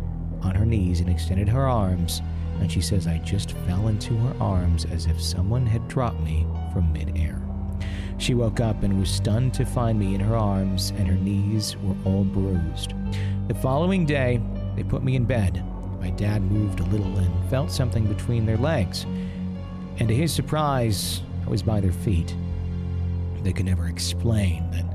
on 0.42 0.54
her 0.54 0.66
knees 0.66 1.00
and 1.00 1.10
extended 1.10 1.50
her 1.50 1.68
arms. 1.68 2.22
And 2.60 2.72
she 2.72 2.82
says, 2.82 3.08
I 3.08 3.18
just 3.20 3.54
fell 3.68 3.88
into 3.88 4.16
her 4.16 4.36
arms 4.40 4.86
as 4.86 5.08
if 5.08 5.20
someone 5.20 5.66
had 5.66 5.88
dropped 5.88 6.20
me 6.20 6.46
from 6.72 6.94
midair. 6.94 7.42
She 8.18 8.36
woke 8.36 8.60
up 8.60 8.84
and 8.84 9.00
was 9.00 9.10
stunned 9.10 9.54
to 9.56 9.66
find 9.66 10.00
me 10.00 10.14
in 10.14 10.22
her 10.22 10.38
arms, 10.38 10.92
and 10.98 11.08
her 11.08 11.16
knees 11.16 11.76
were 11.78 11.96
all 12.06 12.24
bruised. 12.24 12.94
The 13.48 13.56
following 13.56 14.06
day, 14.06 14.40
they 14.76 14.84
put 14.84 15.04
me 15.04 15.16
in 15.16 15.26
bed 15.26 15.64
my 16.06 16.12
dad 16.12 16.40
moved 16.52 16.82
a 16.82 16.84
little 16.84 17.18
and 17.18 17.50
felt 17.50 17.72
something 17.72 18.06
between 18.06 18.46
their 18.46 18.58
legs. 18.58 19.08
And 19.98 20.08
to 20.08 20.14
his 20.14 20.32
surprise, 20.32 21.24
I 21.44 21.50
was 21.50 21.64
by 21.64 21.80
their 21.82 21.92
feet. 21.92 22.36
They 23.42 23.52
could 23.52 23.66
never 23.66 23.88
explain 23.88 24.70
that 24.70 24.86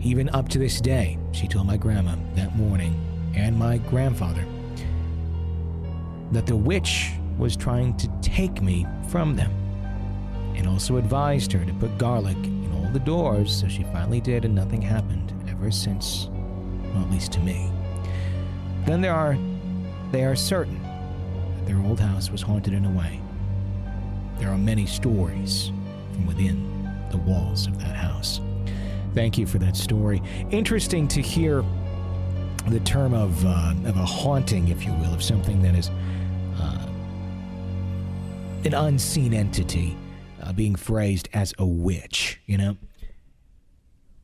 Even 0.00 0.28
up 0.30 0.48
to 0.50 0.58
this 0.58 0.80
day, 0.80 1.18
she 1.32 1.48
told 1.48 1.66
my 1.66 1.76
grandma 1.76 2.14
that 2.34 2.56
morning 2.56 2.94
and 3.34 3.58
my 3.58 3.78
grandfather 3.78 4.44
that 6.30 6.46
the 6.46 6.54
witch 6.54 7.10
was 7.36 7.56
trying 7.56 7.96
to 7.96 8.08
take 8.22 8.62
me 8.62 8.86
from 9.08 9.34
them 9.34 9.50
and 10.54 10.68
also 10.68 10.96
advised 10.96 11.50
her 11.52 11.64
to 11.64 11.72
put 11.74 11.96
garlic 11.98 12.36
in 12.36 12.72
all 12.74 12.90
the 12.92 13.00
doors, 13.00 13.54
so 13.54 13.68
she 13.68 13.82
finally 13.84 14.20
did, 14.20 14.44
and 14.44 14.54
nothing 14.54 14.82
happened 14.82 15.32
ever 15.48 15.70
since, 15.70 16.28
well, 16.92 17.02
at 17.02 17.10
least 17.10 17.32
to 17.32 17.40
me. 17.40 17.70
Then 18.86 19.00
there 19.00 19.14
are, 19.14 19.36
they 20.10 20.24
are 20.24 20.36
certain 20.36 20.82
that 20.82 21.66
their 21.66 21.80
old 21.80 22.00
house 22.00 22.30
was 22.30 22.42
haunted 22.42 22.72
in 22.72 22.84
a 22.84 22.90
way. 22.90 23.20
There 24.38 24.50
are 24.50 24.58
many 24.58 24.86
stories 24.86 25.72
from 26.12 26.26
within 26.26 26.90
the 27.10 27.18
walls 27.18 27.66
of 27.66 27.78
that 27.78 27.96
house. 27.96 28.40
Thank 29.14 29.38
you 29.38 29.46
for 29.46 29.58
that 29.58 29.76
story. 29.76 30.22
Interesting 30.50 31.08
to 31.08 31.20
hear 31.20 31.64
the 32.68 32.80
term 32.80 33.14
of, 33.14 33.44
uh, 33.44 33.74
of 33.86 33.96
a 33.96 34.04
haunting, 34.04 34.68
if 34.68 34.84
you 34.84 34.92
will, 34.92 35.12
of 35.12 35.22
something 35.22 35.62
that 35.62 35.74
is 35.74 35.90
uh, 36.58 36.86
an 38.64 38.74
unseen 38.74 39.32
entity 39.32 39.96
uh, 40.42 40.52
being 40.52 40.74
phrased 40.74 41.28
as 41.32 41.54
a 41.58 41.66
witch, 41.66 42.40
you 42.46 42.58
know? 42.58 42.76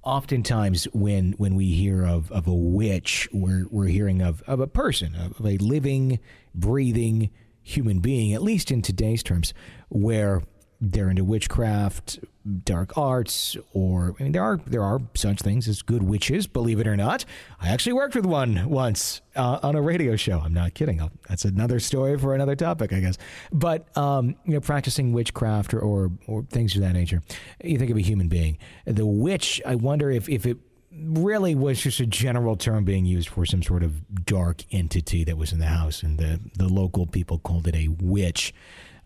Oftentimes, 0.05 0.85
when, 0.93 1.33
when 1.33 1.55
we 1.55 1.73
hear 1.73 2.05
of, 2.05 2.31
of 2.31 2.47
a 2.47 2.55
witch, 2.55 3.27
we're, 3.33 3.67
we're 3.71 3.87
hearing 3.87 4.21
of, 4.21 4.43
of 4.47 4.61
a 4.61 4.67
person, 4.67 5.15
of 5.15 5.45
a 5.45 5.57
living, 5.57 6.19
breathing 6.55 7.31
human 7.63 8.01
being, 8.01 8.35
at 8.35 8.43
least 8.43 8.71
in 8.71 8.83
today's 8.83 9.23
terms, 9.23 9.55
where 9.89 10.43
they're 10.79 11.09
into 11.09 11.25
witchcraft, 11.25 12.19
dark 12.65 12.97
arts, 12.99 13.57
or 13.73 14.15
I 14.19 14.23
mean, 14.23 14.33
there 14.33 14.43
are 14.43 14.59
there 14.67 14.83
are 14.83 15.01
such 15.15 15.41
things 15.41 15.67
as 15.69 15.83
good 15.83 16.03
witches. 16.03 16.47
Believe 16.47 16.79
it 16.79 16.87
or 16.87 16.97
not, 16.97 17.25
I 17.61 17.69
actually 17.69 17.95
worked 17.95 18.15
with 18.15 18.27
one 18.27 18.69
once 18.69 19.23
uh, 19.35 19.61
on 19.63 19.77
a 19.77 19.83
radio 19.83 20.17
show. 20.17 20.41
I'm 20.41 20.53
not 20.53 20.75
kidding. 20.75 21.01
I'll, 21.01 21.11
that's 21.29 21.45
another 21.45 21.81
story 21.81 22.19
for 22.19 22.35
another 22.35 22.57
topic, 22.57 22.93
I 22.93 23.01
guess. 23.01 23.17
But 23.53 23.97
um, 23.97 24.37
you 24.45 24.55
know, 24.55 24.61
practicing 24.61 25.13
witchcraft 25.13 25.73
or, 25.73 25.81
or 25.81 26.11
or 26.27 26.43
things 26.45 26.75
of 26.75 26.83
that 26.83 26.93
nature. 26.93 27.23
You 27.63 27.79
think 27.79 27.91
of 27.91 27.97
a 27.97 28.03
human 28.03 28.29
being. 28.29 28.59
The 28.85 29.07
witch. 29.07 29.63
I 29.65 29.75
wonder 29.75 30.11
if 30.11 30.29
if 30.29 30.45
it 30.47 30.59
really 30.93 31.55
was 31.55 31.81
just 31.81 31.99
a 32.01 32.07
general 32.07 32.57
term 32.57 32.85
being 32.85 33.05
used 33.05 33.29
for 33.29 33.45
some 33.45 33.63
sort 33.63 33.83
of 33.83 34.25
dark 34.25 34.65
entity 34.71 35.25
that 35.25 35.37
was 35.37 35.53
in 35.53 35.59
the 35.59 35.67
house, 35.67 36.03
and 36.03 36.19
the 36.19 36.41
the 36.57 36.69
local 36.69 37.07
people 37.07 37.39
called 37.39 37.67
it 37.67 37.75
a 37.75 37.89
witch. 37.89 38.55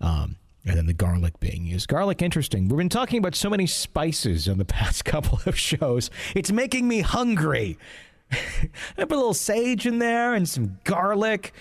Um, 0.01 0.37
and 0.69 0.77
then 0.77 0.87
the 0.87 0.93
garlic 0.93 1.41
being 1.41 1.65
used. 1.65 1.89
Garlic, 1.89 2.21
interesting. 2.23 2.69
We've 2.69 2.77
been 2.77 2.89
talking 2.89 3.19
about 3.19 3.35
so 3.35 3.49
many 3.49 3.67
spices 3.67 4.49
on 4.49 4.59
the 4.59 4.65
past 4.67 5.05
couple 5.05 5.41
of 5.47 5.59
shows. 5.59 6.11
It's 6.35 6.53
making 6.53 6.87
me 6.87 7.01
hungry. 7.01 7.79
I 8.33 8.69
put 8.97 9.13
a 9.13 9.17
little 9.17 9.35
sage 9.35 9.87
in 9.87 9.99
there 9.99 10.35
and 10.35 10.49
some 10.49 10.79
garlic, 10.85 11.53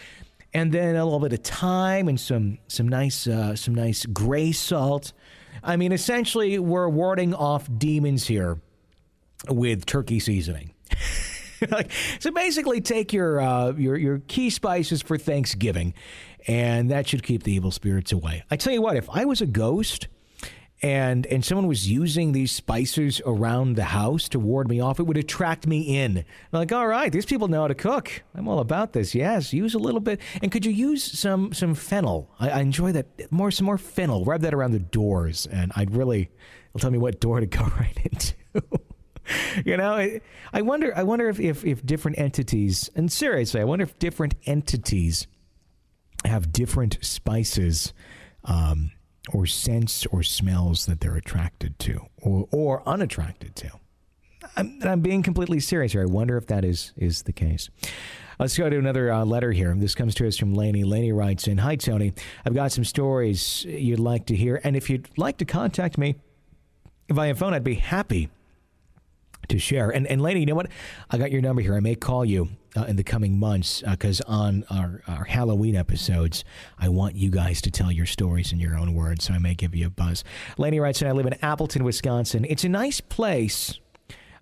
and 0.54 0.72
then 0.72 0.96
a 0.96 1.04
little 1.04 1.20
bit 1.20 1.34
of 1.34 1.44
thyme 1.44 2.08
and 2.08 2.20
some 2.20 2.58
some 2.68 2.88
nice 2.88 3.28
uh, 3.28 3.56
some 3.56 3.74
nice 3.74 4.06
gray 4.06 4.52
salt. 4.52 5.14
I 5.64 5.78
mean, 5.78 5.92
essentially, 5.92 6.60
we're 6.60 6.90
warding 6.90 7.34
off 7.34 7.70
demons 7.78 8.28
here 8.28 8.60
with 9.50 9.86
turkey 9.86 10.20
seasoning. 10.20 10.74
so 12.20 12.32
basically, 12.32 12.82
take 12.82 13.14
your 13.14 13.40
uh, 13.40 13.72
your 13.72 13.98
your 13.98 14.20
key 14.28 14.50
spices 14.50 15.02
for 15.02 15.18
Thanksgiving, 15.18 15.94
and 16.48 16.90
that 16.90 17.08
should 17.08 17.24
keep 17.24 17.44
the 17.44 17.52
evil 17.52 17.72
spirits 17.72 18.12
away. 18.12 18.44
I 18.50 18.56
tell 18.56 18.74
you 18.74 18.82
what, 18.82 18.96
if 18.96 19.10
I 19.10 19.26
was 19.26 19.42
a 19.42 19.46
ghost 19.46 20.08
and 20.82 21.26
and 21.26 21.44
someone 21.44 21.68
was 21.68 21.90
using 21.90 22.32
these 22.32 22.52
spices 22.52 23.22
around 23.26 23.76
the 23.76 23.84
house 23.84 24.30
to 24.30 24.40
ward 24.40 24.70
me 24.70 24.80
off, 24.80 25.00
it 25.00 25.04
would 25.04 25.18
attract 25.18 25.68
me 25.68 25.98
in. 25.98 26.18
I'm 26.18 26.26
like, 26.52 26.72
all 26.72 26.88
right, 26.88 27.12
these 27.12 27.26
people 27.26 27.48
know 27.48 27.62
how 27.62 27.68
to 27.68 27.76
cook. 27.76 28.24
I'm 28.34 28.48
all 28.48 28.60
about 28.60 28.94
this. 28.94 29.14
Yes, 29.14 29.54
use 29.54 29.74
a 29.74 29.80
little 29.80 30.00
bit. 30.00 30.22
And 30.42 30.52
could 30.52 30.66
you 30.66 30.72
use 30.72 31.04
some 31.04 31.54
some 31.54 31.76
fennel? 31.76 32.32
I, 32.40 32.50
I 32.50 32.60
enjoy 32.62 32.94
that 32.94 33.32
more. 33.32 33.52
Some 33.52 33.66
more 33.66 33.78
fennel. 33.78 34.24
Rub 34.24 34.42
that 34.42 34.54
around 34.54 34.72
the 34.72 34.80
doors, 34.80 35.48
and 35.48 35.72
I'd 35.76 35.94
really. 35.96 36.30
It'll 36.70 36.80
tell 36.80 36.92
me 36.92 37.00
what 37.00 37.20
door 37.20 37.40
to 37.40 37.46
go 37.46 37.64
right 37.80 37.98
into. 38.04 38.36
you 39.66 39.78
know, 39.78 40.20
I 40.54 40.62
wonder. 40.62 40.96
I 40.96 41.04
wonder 41.04 41.28
if, 41.28 41.40
if 41.40 41.66
if 41.66 41.86
different 41.86 42.20
entities, 42.20 42.90
and 42.96 43.12
seriously, 43.12 43.60
I 43.60 43.64
wonder 43.64 43.84
if 43.84 43.98
different 43.98 44.36
entities 44.46 45.28
have 46.28 46.52
different 46.52 46.98
spices 47.02 47.94
um, 48.44 48.92
or 49.34 49.46
scents 49.46 50.06
or 50.08 50.24
smells 50.24 50.86
that 50.86 51.02
they're 51.02 51.16
attracted 51.16 51.78
to 51.80 52.08
or, 52.22 52.48
or 52.52 52.88
unattracted 52.88 53.56
to. 53.58 53.72
I'm, 54.56 54.80
I'm 54.84 55.02
being 55.02 55.24
completely 55.24 55.60
serious 55.60 55.92
here. 55.92 56.02
I 56.02 56.06
wonder 56.06 56.38
if 56.38 56.48
that 56.48 56.64
is, 56.64 56.94
is 56.96 57.24
the 57.24 57.34
case. 57.34 57.70
Let's 58.40 58.58
go 58.58 58.70
to 58.70 58.78
another 58.78 59.12
uh, 59.12 59.26
letter 59.26 59.52
here. 59.52 59.74
This 59.76 59.96
comes 59.96 60.14
to 60.16 60.28
us 60.28 60.38
from 60.38 60.54
Laney. 60.54 60.84
Laney 60.84 61.12
writes 61.12 61.48
in 61.48 61.58
Hi, 61.58 61.76
Tony. 61.76 62.14
I've 62.46 62.54
got 62.54 62.72
some 62.72 62.84
stories 62.84 63.66
you'd 63.66 64.00
like 64.00 64.28
to 64.28 64.36
hear. 64.36 64.62
And 64.64 64.76
if 64.76 64.90
you'd 64.90 65.10
like 65.18 65.38
to 65.38 65.46
contact 65.46 65.98
me 65.98 66.18
via 67.10 67.34
phone, 67.34 67.54
I'd 67.54 67.64
be 67.64 67.76
happy 67.76 68.30
to 69.48 69.58
share. 69.58 69.90
And, 69.90 70.06
and 70.08 70.22
Laney, 70.22 70.42
you 70.42 70.46
know 70.46 70.56
what? 70.56 70.68
I 71.10 71.18
got 71.18 71.32
your 71.32 71.42
number 71.42 71.62
here. 71.62 71.76
I 71.76 71.80
may 71.80 71.96
call 71.96 72.24
you 72.24 72.50
uh, 72.76 72.84
in 72.84 72.96
the 72.96 73.04
coming 73.04 73.38
months 73.40 73.82
because 73.90 74.22
uh, 74.22 74.26
on 74.28 74.66
our, 74.70 75.02
our 75.08 75.24
Halloween 75.24 75.76
episodes, 75.76 76.44
I 76.78 76.90
want 76.90 77.16
you 77.16 77.30
guys 77.30 77.62
to 77.62 77.72
tell 77.72 77.92
your 77.92 78.06
stories 78.06 78.52
in 78.52 78.60
your 78.60 78.78
own 78.78 78.94
words. 78.94 79.26
So 79.26 79.34
I 79.34 79.40
may 79.40 79.56
give 79.56 79.76
you 79.76 79.88
a 79.88 79.90
buzz. 79.90 80.24
Laney 80.58 80.80
writes, 80.80 81.02
and 81.02 81.10
I 81.10 81.14
live 81.14 81.26
in 81.26 81.36
Appleton, 81.42 81.84
Wisconsin. 81.84 82.46
It's 82.48 82.64
a 82.64 82.70
nice 82.70 83.02
place. 83.02 83.80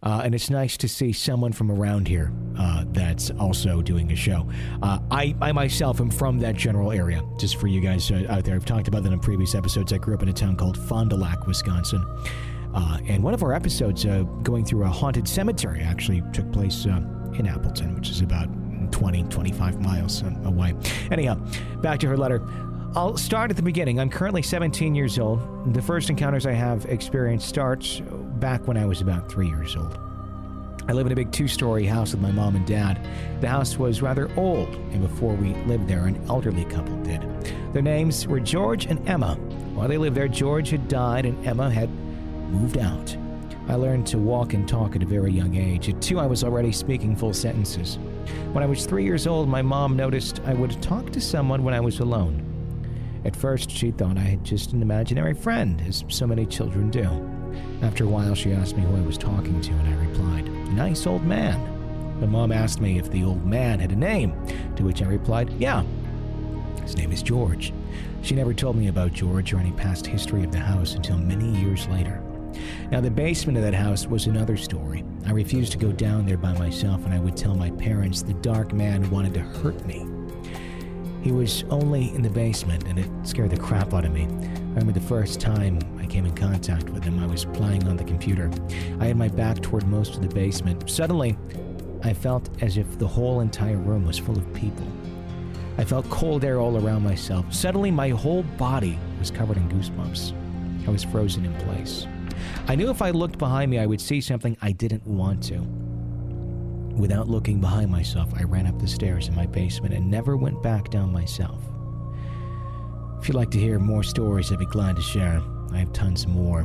Uh, 0.03 0.21
and 0.23 0.35
it's 0.35 0.51
nice 0.51 0.77
to 0.77 0.87
see 0.87 1.11
someone 1.11 1.51
from 1.51 1.71
around 1.71 2.07
here 2.07 2.31
uh, 2.59 2.83
that's 2.89 3.31
also 3.39 3.81
doing 3.81 4.11
a 4.11 4.15
show. 4.15 4.47
Uh, 4.83 4.99
I, 5.09 5.35
I 5.41 5.51
myself 5.51 5.99
am 5.99 6.11
from 6.11 6.37
that 6.39 6.55
general 6.55 6.91
area, 6.91 7.23
just 7.39 7.55
for 7.55 7.65
you 7.65 7.81
guys 7.81 8.11
uh, 8.11 8.23
out 8.29 8.43
there. 8.43 8.53
I've 8.53 8.65
talked 8.65 8.87
about 8.87 9.01
that 9.01 9.11
in 9.11 9.19
previous 9.19 9.55
episodes. 9.55 9.93
I 9.93 9.97
grew 9.97 10.13
up 10.13 10.21
in 10.21 10.29
a 10.29 10.33
town 10.33 10.57
called 10.57 10.77
Fond 10.77 11.09
du 11.09 11.15
Lac, 11.15 11.47
Wisconsin. 11.47 12.05
And 13.07 13.23
one 13.23 13.33
of 13.33 13.41
our 13.41 13.53
episodes, 13.53 14.05
going 14.43 14.65
through 14.65 14.83
a 14.83 14.89
haunted 14.89 15.27
cemetery, 15.27 15.81
actually 15.81 16.21
took 16.33 16.51
place 16.51 16.85
in 17.39 17.47
Appleton, 17.47 17.95
which 17.95 18.09
is 18.09 18.21
about 18.21 18.49
20, 18.91 19.23
25 19.23 19.81
miles 19.81 20.23
away. 20.43 20.73
Anyhow, 21.11 21.35
back 21.81 21.99
to 21.99 22.07
her 22.07 22.17
letter. 22.17 22.41
I'll 22.95 23.17
start 23.17 23.51
at 23.51 23.57
the 23.57 23.63
beginning. 23.63 23.99
I'm 23.99 24.09
currently 24.09 24.41
17 24.41 24.95
years 24.95 25.19
old. 25.19 25.73
The 25.73 25.81
first 25.81 26.09
encounters 26.09 26.45
I 26.45 26.53
have 26.53 26.85
experienced 26.85 27.47
starts 27.47 28.01
back 28.39 28.67
when 28.67 28.77
I 28.77 28.85
was 28.85 29.01
about 29.01 29.29
three 29.29 29.47
years 29.49 29.75
old. 29.75 29.99
I 30.87 30.93
live 30.93 31.07
in 31.07 31.11
a 31.11 31.15
big 31.15 31.31
two 31.31 31.47
story 31.47 31.85
house 31.85 32.11
with 32.11 32.21
my 32.21 32.31
mom 32.31 32.55
and 32.55 32.65
dad. 32.65 33.05
The 33.41 33.49
house 33.49 33.77
was 33.77 34.01
rather 34.01 34.29
old, 34.37 34.69
and 34.69 35.01
before 35.01 35.33
we 35.33 35.55
lived 35.65 35.87
there, 35.87 36.05
an 36.05 36.23
elderly 36.29 36.63
couple 36.65 36.95
did. 37.01 37.21
Their 37.73 37.81
names 37.81 38.27
were 38.27 38.39
George 38.39 38.85
and 38.85 39.05
Emma. 39.09 39.35
While 39.73 39.87
they 39.87 39.97
lived 39.97 40.15
there, 40.15 40.27
George 40.27 40.69
had 40.69 40.87
died 40.87 41.25
and 41.25 41.45
Emma 41.45 41.69
had 41.69 41.89
moved 42.49 42.77
out. 42.77 43.17
I 43.67 43.75
learned 43.75 44.05
to 44.07 44.19
walk 44.19 44.53
and 44.53 44.67
talk 44.67 44.95
at 44.95 45.01
a 45.01 45.07
very 45.07 45.31
young 45.31 45.55
age. 45.55 45.89
At 45.89 46.01
two, 46.01 46.19
I 46.19 46.27
was 46.27 46.43
already 46.43 46.71
speaking 46.71 47.15
full 47.15 47.33
sentences. 47.33 47.97
When 48.53 48.63
I 48.63 48.67
was 48.67 48.85
three 48.85 49.03
years 49.03 49.25
old, 49.25 49.49
my 49.49 49.63
mom 49.63 49.95
noticed 49.95 50.39
I 50.45 50.53
would 50.53 50.79
talk 50.83 51.11
to 51.11 51.19
someone 51.19 51.63
when 51.63 51.73
I 51.73 51.79
was 51.79 51.99
alone. 51.99 52.43
At 53.25 53.35
first, 53.35 53.71
she 53.71 53.89
thought 53.89 54.17
I 54.19 54.21
had 54.21 54.43
just 54.43 54.73
an 54.73 54.83
imaginary 54.83 55.33
friend, 55.33 55.81
as 55.87 56.05
so 56.09 56.27
many 56.27 56.45
children 56.45 56.91
do. 56.91 57.09
After 57.81 58.03
a 58.03 58.07
while, 58.07 58.35
she 58.35 58.53
asked 58.53 58.77
me 58.77 58.83
who 58.83 58.95
I 58.95 59.01
was 59.01 59.17
talking 59.17 59.59
to, 59.61 59.71
and 59.71 59.87
I 59.87 60.05
replied, 60.05 60.47
Nice 60.73 61.07
old 61.07 61.23
man. 61.23 61.59
My 62.19 62.27
mom 62.27 62.51
asked 62.51 62.79
me 62.79 62.99
if 62.99 63.09
the 63.09 63.23
old 63.23 63.45
man 63.47 63.79
had 63.79 63.91
a 63.91 63.95
name, 63.95 64.35
to 64.75 64.83
which 64.83 65.01
I 65.01 65.07
replied, 65.07 65.49
Yeah. 65.59 65.83
His 66.83 66.95
name 66.95 67.11
is 67.11 67.23
George. 67.23 67.73
She 68.21 68.35
never 68.35 68.53
told 68.53 68.75
me 68.75 68.89
about 68.89 69.13
George 69.13 69.53
or 69.53 69.57
any 69.57 69.71
past 69.71 70.05
history 70.05 70.43
of 70.43 70.51
the 70.51 70.59
house 70.59 70.93
until 70.93 71.17
many 71.17 71.49
years 71.59 71.87
later. 71.87 72.21
Now, 72.91 73.01
the 73.01 73.11
basement 73.11 73.57
of 73.57 73.63
that 73.63 73.73
house 73.73 74.05
was 74.07 74.27
another 74.27 74.57
story. 74.57 75.03
I 75.25 75.31
refused 75.31 75.71
to 75.73 75.77
go 75.77 75.91
down 75.91 76.25
there 76.25 76.37
by 76.37 76.53
myself, 76.53 77.03
and 77.05 77.13
I 77.13 77.19
would 77.19 77.35
tell 77.35 77.55
my 77.55 77.71
parents 77.71 78.21
the 78.21 78.33
dark 78.35 78.73
man 78.73 79.09
wanted 79.09 79.33
to 79.35 79.41
hurt 79.41 79.85
me. 79.85 80.05
He 81.23 81.31
was 81.31 81.63
only 81.71 82.13
in 82.13 82.21
the 82.21 82.29
basement, 82.29 82.85
and 82.87 82.99
it 82.99 83.09
scared 83.23 83.49
the 83.49 83.57
crap 83.57 83.93
out 83.93 84.05
of 84.05 84.11
me. 84.11 84.23
I 84.25 84.79
remember 84.79 84.91
the 84.91 85.01
first 85.01 85.41
time 85.41 85.79
I 85.99 86.05
came 86.05 86.25
in 86.25 86.35
contact 86.35 86.89
with 86.89 87.03
him, 87.03 87.17
I 87.17 87.25
was 87.25 87.45
playing 87.45 87.87
on 87.87 87.97
the 87.97 88.03
computer. 88.03 88.51
I 88.99 89.05
had 89.05 89.17
my 89.17 89.29
back 89.29 89.61
toward 89.61 89.87
most 89.87 90.15
of 90.15 90.21
the 90.21 90.27
basement. 90.27 90.87
Suddenly, 90.89 91.35
I 92.03 92.13
felt 92.13 92.49
as 92.61 92.77
if 92.77 92.99
the 92.99 93.07
whole 93.07 93.39
entire 93.39 93.77
room 93.77 94.05
was 94.05 94.19
full 94.19 94.37
of 94.37 94.53
people. 94.53 94.85
I 95.79 95.83
felt 95.83 96.07
cold 96.11 96.45
air 96.45 96.59
all 96.59 96.77
around 96.77 97.03
myself. 97.03 97.51
Suddenly, 97.51 97.89
my 97.89 98.09
whole 98.09 98.43
body 98.43 98.99
was 99.17 99.31
covered 99.31 99.57
in 99.57 99.67
goosebumps. 99.67 100.33
I 100.87 100.91
was 100.91 101.03
frozen 101.03 101.45
in 101.45 101.53
place. 101.55 102.05
I 102.67 102.75
knew 102.75 102.89
if 102.89 103.01
I 103.01 103.11
looked 103.11 103.37
behind 103.37 103.71
me, 103.71 103.79
I 103.79 103.85
would 103.85 104.01
see 104.01 104.21
something 104.21 104.57
I 104.61 104.71
didn't 104.71 105.05
want 105.05 105.43
to. 105.43 105.59
Without 106.95 107.27
looking 107.27 107.59
behind 107.59 107.91
myself, 107.91 108.33
I 108.35 108.43
ran 108.43 108.67
up 108.67 108.79
the 108.79 108.87
stairs 108.87 109.27
in 109.27 109.35
my 109.35 109.45
basement 109.45 109.93
and 109.93 110.09
never 110.09 110.37
went 110.37 110.63
back 110.63 110.89
down 110.89 111.11
myself. 111.11 111.61
If 113.19 113.27
you'd 113.27 113.35
like 113.35 113.51
to 113.51 113.59
hear 113.59 113.79
more 113.79 114.03
stories, 114.03 114.51
I'd 114.51 114.59
be 114.59 114.65
glad 114.65 114.95
to 114.95 115.01
share. 115.01 115.41
I 115.71 115.79
have 115.79 115.91
tons 115.93 116.25
more. 116.25 116.61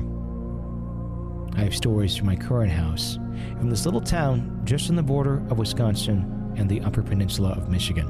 I 1.56 1.64
have 1.64 1.74
stories 1.74 2.16
from 2.16 2.26
my 2.26 2.36
current 2.36 2.70
house, 2.70 3.18
from 3.58 3.70
this 3.70 3.84
little 3.84 4.00
town 4.00 4.60
just 4.64 4.88
on 4.88 4.96
the 4.96 5.02
border 5.02 5.38
of 5.50 5.58
Wisconsin 5.58 6.54
and 6.56 6.68
the 6.68 6.80
Upper 6.82 7.02
Peninsula 7.02 7.50
of 7.50 7.68
Michigan. 7.68 8.06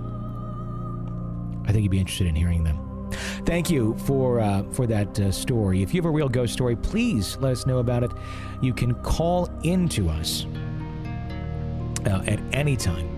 I 1.65 1.73
think 1.73 1.85
you'd 1.85 1.91
be 1.91 2.01
interested 2.01 2.27
in 2.27 2.35
hearing 2.35 2.65
them. 2.65 2.90
Thank 3.45 3.71
you 3.71 3.97
for 4.07 4.41
uh, 4.41 4.63
for 4.71 4.87
that 4.87 5.19
uh, 5.19 5.33
story. 5.33 5.83
If 5.83 5.95
you 5.95 6.01
have 6.01 6.07
a 6.07 6.11
real 6.11 6.29
ghost 6.29 6.53
story, 6.53 6.77
please 6.77 7.37
let 7.39 7.53
us 7.53 7.67
know 7.67 7.79
about 7.79 8.03
it. 8.05 8.11
You 8.63 8.73
can 8.73 8.95
call 9.03 9.49
into 9.63 10.09
us 10.09 10.47
uh, 12.07 12.23
at 12.27 12.41
any 12.53 12.77
time. 12.77 13.09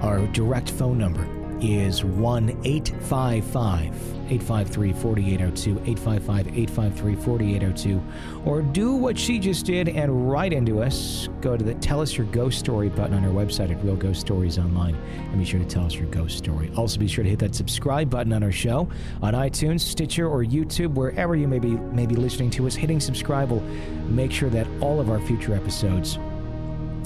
Our 0.00 0.26
direct 0.28 0.70
phone 0.70 0.98
number 0.98 1.37
is 1.60 2.04
1 2.04 2.50
855 2.64 4.18
853 4.30 4.92
4802, 4.92 5.70
855 5.70 6.46
853 6.48 7.16
4802. 7.16 8.02
Or 8.44 8.62
do 8.62 8.92
what 8.92 9.18
she 9.18 9.38
just 9.38 9.64
did 9.66 9.88
and 9.88 10.30
write 10.30 10.52
into 10.52 10.82
us. 10.82 11.28
Go 11.40 11.56
to 11.56 11.64
the 11.64 11.74
Tell 11.74 12.00
Us 12.00 12.16
Your 12.16 12.26
Ghost 12.26 12.58
Story 12.58 12.88
button 12.88 13.14
on 13.14 13.24
our 13.24 13.30
website 13.30 13.70
at 13.70 13.82
Real 13.82 13.96
Ghost 13.96 14.20
Stories 14.20 14.58
Online 14.58 14.94
and 14.94 15.38
be 15.38 15.44
sure 15.44 15.60
to 15.60 15.66
tell 15.66 15.84
us 15.84 15.94
your 15.94 16.08
ghost 16.08 16.36
story. 16.36 16.70
Also, 16.76 16.98
be 16.98 17.08
sure 17.08 17.24
to 17.24 17.30
hit 17.30 17.38
that 17.38 17.54
subscribe 17.54 18.10
button 18.10 18.32
on 18.32 18.42
our 18.42 18.52
show 18.52 18.88
on 19.22 19.34
iTunes, 19.34 19.80
Stitcher, 19.80 20.28
or 20.28 20.44
YouTube, 20.44 20.94
wherever 20.94 21.34
you 21.36 21.48
may 21.48 21.58
be, 21.58 21.70
may 21.70 22.06
be 22.06 22.14
listening 22.14 22.50
to 22.50 22.66
us. 22.66 22.74
Hitting 22.74 23.00
subscribe 23.00 23.50
will 23.50 23.62
make 24.08 24.32
sure 24.32 24.50
that 24.50 24.66
all 24.80 25.00
of 25.00 25.10
our 25.10 25.20
future 25.20 25.54
episodes 25.54 26.18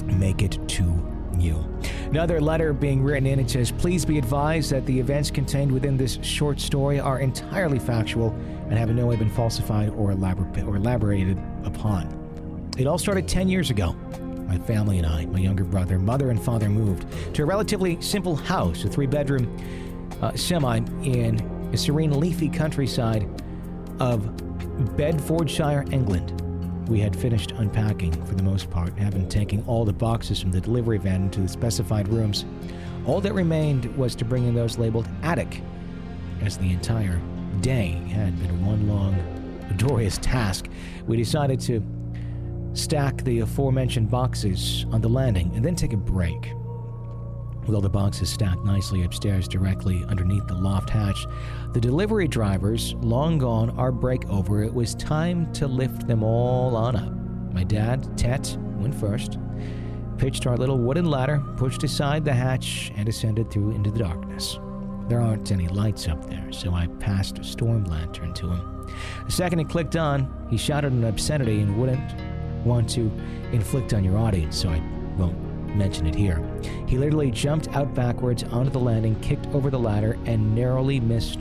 make 0.06 0.42
it 0.42 0.59
to 0.68 1.12
you. 1.41 1.65
Another 2.07 2.41
letter 2.41 2.73
being 2.73 3.03
written 3.03 3.27
in, 3.27 3.39
it 3.39 3.51
says, 3.51 3.71
Please 3.73 4.05
be 4.05 4.19
advised 4.19 4.71
that 4.71 4.85
the 4.87 4.99
events 4.99 5.31
contained 5.31 5.73
within 5.73 5.97
this 5.97 6.19
short 6.23 6.61
story 6.61 7.01
are 7.01 7.21
entirely 7.21 7.79
factual 7.79 8.31
and 8.69 8.79
have 8.79 8.91
in 8.91 8.97
no 8.97 9.07
way 9.07 9.17
been 9.17 9.31
falsified 9.31 9.91
or, 9.91 10.12
elabor- 10.12 10.67
or 10.67 10.77
elaborated 10.77 11.39
upon. 11.65 12.71
It 12.79 12.87
all 12.87 12.99
started 12.99 13.29
10 13.29 13.49
years 13.49 13.71
ago. 13.71 13.93
My 14.47 14.59
family 14.59 14.99
and 14.99 15.07
I, 15.07 15.25
my 15.27 15.39
younger 15.39 15.65
brother, 15.65 15.99
mother, 15.99 16.31
and 16.31 16.43
father 16.43 16.69
moved 16.69 17.07
to 17.35 17.43
a 17.43 17.47
relatively 17.47 18.01
simple 18.03 18.37
house, 18.37 18.85
a 18.85 18.89
three 18.89 19.07
bedroom 19.07 19.57
uh, 20.21 20.35
semi 20.37 20.79
in 21.03 21.41
a 21.73 21.77
serene, 21.77 22.19
leafy 22.19 22.49
countryside 22.49 23.27
of 23.99 24.37
Bedfordshire, 24.97 25.85
England. 25.91 26.42
We 26.89 27.01
had 27.01 27.17
finished 27.17 27.53
unpacking 27.53 28.12
for 28.27 28.35
the 28.35 28.43
most 28.43 28.71
part, 28.71 28.99
having 28.99 29.29
taken 29.29 29.62
all 29.67 29.85
the 29.85 29.93
boxes 29.93 30.41
from 30.41 30.51
the 30.51 30.61
delivery 30.61 30.99
van 30.99 31.23
into 31.23 31.41
the 31.41 31.49
specified 31.49 32.09
rooms. 32.09 32.45
All 33.07 33.21
that 33.21 33.33
remained 33.33 33.97
was 33.97 34.15
to 34.17 34.25
bring 34.25 34.45
in 34.45 34.55
those 34.55 34.79
labeled 34.79 35.09
attic, 35.23 35.62
as 36.43 36.59
the 36.59 36.71
entire 36.71 37.21
day 37.61 38.01
had 38.11 38.39
been 38.41 38.65
one 38.65 38.89
long, 38.89 39.17
laborious 39.69 40.19
task. 40.19 40.69
We 41.07 41.17
decided 41.17 41.61
to 41.62 41.83
stack 42.75 43.23
the 43.25 43.41
aforementioned 43.41 44.11
boxes 44.11 44.87
on 44.91 45.01
the 45.01 45.09
landing 45.09 45.53
and 45.55 45.65
then 45.65 45.75
take 45.75 45.93
a 45.93 45.97
break. 45.97 46.53
All 47.69 47.81
the 47.81 47.88
boxes 47.88 48.28
stacked 48.28 48.64
nicely 48.64 49.04
upstairs 49.04 49.49
directly 49.49 50.04
underneath 50.09 50.47
the 50.47 50.54
loft 50.54 50.90
hatch, 50.90 51.26
the 51.73 51.81
delivery 51.81 52.28
drivers, 52.28 52.95
long 53.00 53.38
gone, 53.38 53.71
our 53.78 53.92
break 53.92 54.28
over, 54.28 54.62
it 54.62 54.75
was 54.75 54.95
time 54.97 55.50
to 55.54 55.66
lift 55.66 56.07
them 56.07 56.23
all 56.23 56.76
on 56.76 56.97
up. 56.97 57.12
My 57.54 57.64
dad, 57.64 58.19
Tet, 58.19 58.57
went 58.76 58.95
first, 58.95 59.38
pitched 60.19 60.47
our 60.47 60.57
little 60.57 60.78
wooden 60.78 61.07
ladder, 61.07 61.42
pushed 61.57 61.83
aside 61.83 62.25
the 62.25 62.35
hatch, 62.35 62.92
and 62.97 63.09
ascended 63.09 63.50
through 63.50 63.71
into 63.71 63.90
the 63.90 64.00
darkness. 64.00 64.59
There 65.09 65.21
aren't 65.21 65.50
any 65.50 65.69
lights 65.69 66.09
up 66.09 66.28
there, 66.28 66.52
so 66.52 66.75
I 66.75 66.88
passed 66.99 67.38
a 67.38 67.45
storm 67.45 67.85
lantern 67.85 68.35
to 68.35 68.50
him. 68.50 68.87
The 69.25 69.33
second 69.33 69.61
it 69.61 69.69
clicked 69.69 69.97
on, 69.97 70.47
he 70.50 70.57
shouted 70.57 70.92
an 70.92 71.04
obscenity 71.04 71.61
and 71.61 71.78
wouldn't 71.78 72.14
want 72.66 72.88
to 72.90 73.11
inflict 73.52 73.95
on 73.95 74.04
your 74.04 74.19
audience, 74.19 74.57
so 74.59 74.69
I 74.69 74.83
won't 75.16 75.51
mention 75.75 76.07
it 76.07 76.14
here. 76.14 76.43
He 76.87 76.99
literally 76.99 77.31
jumped 77.31 77.69
out 77.69 77.95
backwards 77.95 78.43
onto 78.45 78.71
the 78.71 78.81
landing, 78.81 79.19
kicked 79.21 79.47
over 79.49 79.71
the 79.71 79.79
ladder, 79.79 80.19
and 80.26 80.55
narrowly 80.55 81.00
missed 81.00 81.41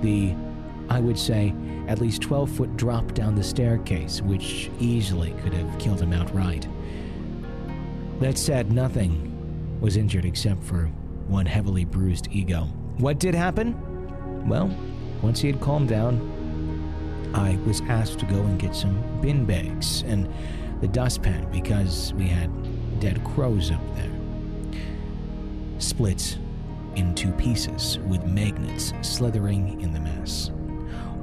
the, 0.00 0.34
I 0.88 1.00
would 1.00 1.18
say, 1.18 1.54
at 1.88 2.00
least 2.00 2.22
12 2.22 2.50
foot 2.50 2.76
drop 2.76 3.12
down 3.12 3.34
the 3.34 3.42
staircase, 3.42 4.22
which 4.22 4.70
easily 4.78 5.32
could 5.42 5.52
have 5.52 5.78
killed 5.78 6.00
him 6.00 6.12
outright. 6.12 6.68
That 8.20 8.38
said, 8.38 8.72
nothing 8.72 9.28
was 9.80 9.96
injured 9.96 10.24
except 10.24 10.62
for 10.62 10.86
one 11.26 11.46
heavily 11.46 11.84
bruised 11.84 12.28
ego. 12.30 12.64
What 12.98 13.18
did 13.18 13.34
happen? 13.34 13.76
Well, 14.48 14.70
once 15.22 15.40
he 15.40 15.48
had 15.48 15.60
calmed 15.60 15.88
down, 15.88 16.30
I 17.34 17.56
was 17.66 17.80
asked 17.82 18.18
to 18.20 18.26
go 18.26 18.42
and 18.42 18.58
get 18.60 18.76
some 18.76 19.02
bin 19.20 19.44
bags 19.44 20.02
and 20.02 20.32
the 20.80 20.88
dustpan 20.88 21.50
because 21.50 22.12
we 22.14 22.26
had 22.26 22.50
dead 23.02 23.24
crows 23.24 23.72
up 23.72 23.80
there. 23.96 24.12
Split 25.78 26.38
in 26.94 27.12
two 27.16 27.32
pieces 27.32 27.98
with 28.06 28.24
magnets 28.24 28.92
slithering 29.02 29.80
in 29.80 29.92
the 29.92 29.98
mess. 29.98 30.52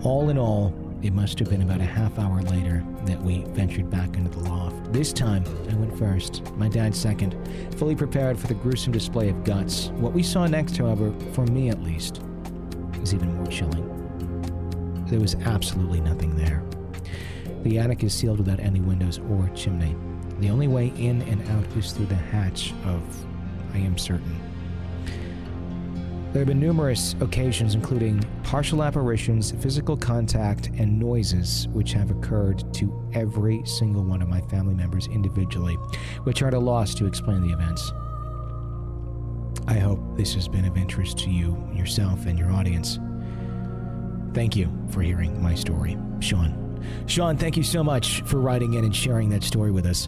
All 0.03 0.29
in 0.29 0.37
all, 0.37 0.73
it 1.01 1.13
must 1.13 1.39
have 1.39 1.49
been 1.49 1.61
about 1.61 1.79
a 1.79 1.85
half 1.85 2.19
hour 2.19 2.41
later 2.41 2.85
that 3.05 3.21
we 3.21 3.45
ventured 3.51 3.89
back 3.89 4.17
into 4.17 4.29
the 4.29 4.49
loft. 4.49 4.91
This 4.91 5.13
time, 5.13 5.45
I 5.71 5.75
went 5.75 5.97
first, 5.97 6.53
my 6.55 6.67
dad 6.67 6.93
second, 6.93 7.37
fully 7.77 7.95
prepared 7.95 8.37
for 8.37 8.47
the 8.47 8.55
gruesome 8.55 8.91
display 8.91 9.29
of 9.29 9.45
guts. 9.45 9.87
What 9.91 10.11
we 10.11 10.21
saw 10.21 10.45
next, 10.47 10.75
however, 10.75 11.13
for 11.31 11.45
me 11.45 11.69
at 11.69 11.81
least, 11.81 12.21
was 12.99 13.13
even 13.13 13.33
more 13.35 13.47
chilling. 13.47 13.85
There 15.07 15.21
was 15.21 15.35
absolutely 15.35 16.01
nothing 16.01 16.35
there. 16.35 16.61
The 17.63 17.79
attic 17.79 18.03
is 18.03 18.13
sealed 18.13 18.39
without 18.39 18.59
any 18.59 18.81
windows 18.81 19.19
or 19.29 19.49
chimney. 19.55 19.95
The 20.39 20.49
only 20.49 20.67
way 20.67 20.93
in 20.97 21.21
and 21.23 21.45
out 21.49 21.65
is 21.77 21.91
through 21.91 22.05
the 22.05 22.15
hatch 22.15 22.73
of, 22.85 23.01
I 23.73 23.77
am 23.77 23.97
certain. 23.97 24.39
There 26.31 26.41
have 26.41 26.47
been 26.47 26.59
numerous 26.59 27.15
occasions, 27.21 27.73
including 27.73 28.23
partial 28.43 28.83
apparitions, 28.83 29.51
physical 29.51 29.97
contact, 29.97 30.67
and 30.77 30.99
noises, 30.99 31.67
which 31.69 31.91
have 31.93 32.11
occurred 32.11 32.71
to 32.75 33.09
every 33.13 33.65
single 33.65 34.03
one 34.03 34.21
of 34.21 34.29
my 34.29 34.39
family 34.41 34.75
members 34.75 35.07
individually, 35.07 35.73
which 36.23 36.41
are 36.41 36.47
at 36.47 36.53
a 36.53 36.59
loss 36.59 36.93
to 36.95 37.07
explain 37.07 37.41
the 37.41 37.51
events. 37.51 37.91
I 39.67 39.79
hope 39.79 39.99
this 40.15 40.35
has 40.35 40.47
been 40.47 40.65
of 40.65 40.77
interest 40.77 41.17
to 41.19 41.29
you, 41.31 41.57
yourself, 41.73 42.27
and 42.27 42.37
your 42.37 42.51
audience. 42.51 42.99
Thank 44.33 44.55
you 44.55 44.71
for 44.91 45.01
hearing 45.01 45.41
my 45.41 45.55
story, 45.55 45.97
Sean. 46.19 46.79
Sean, 47.07 47.37
thank 47.37 47.57
you 47.57 47.63
so 47.63 47.83
much 47.83 48.21
for 48.21 48.39
writing 48.39 48.75
in 48.75 48.85
and 48.85 48.95
sharing 48.95 49.29
that 49.29 49.43
story 49.43 49.71
with 49.71 49.85
us. 49.85 50.07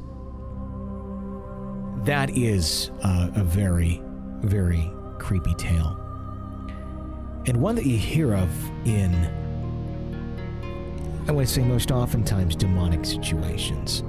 That 2.06 2.32
is 2.32 2.90
uh, 3.04 3.30
a 3.36 3.44
very, 3.44 4.02
very 4.42 4.92
creepy 5.20 5.54
tale. 5.56 5.98
And 7.46 7.62
one 7.62 7.76
that 7.76 7.86
you 7.86 7.98
hear 7.98 8.34
of 8.34 8.50
in, 8.86 9.14
I 11.28 11.32
would 11.32 11.48
say, 11.48 11.64
most 11.64 11.92
oftentimes 11.92 12.56
demonic 12.56 13.06
situations, 13.06 14.04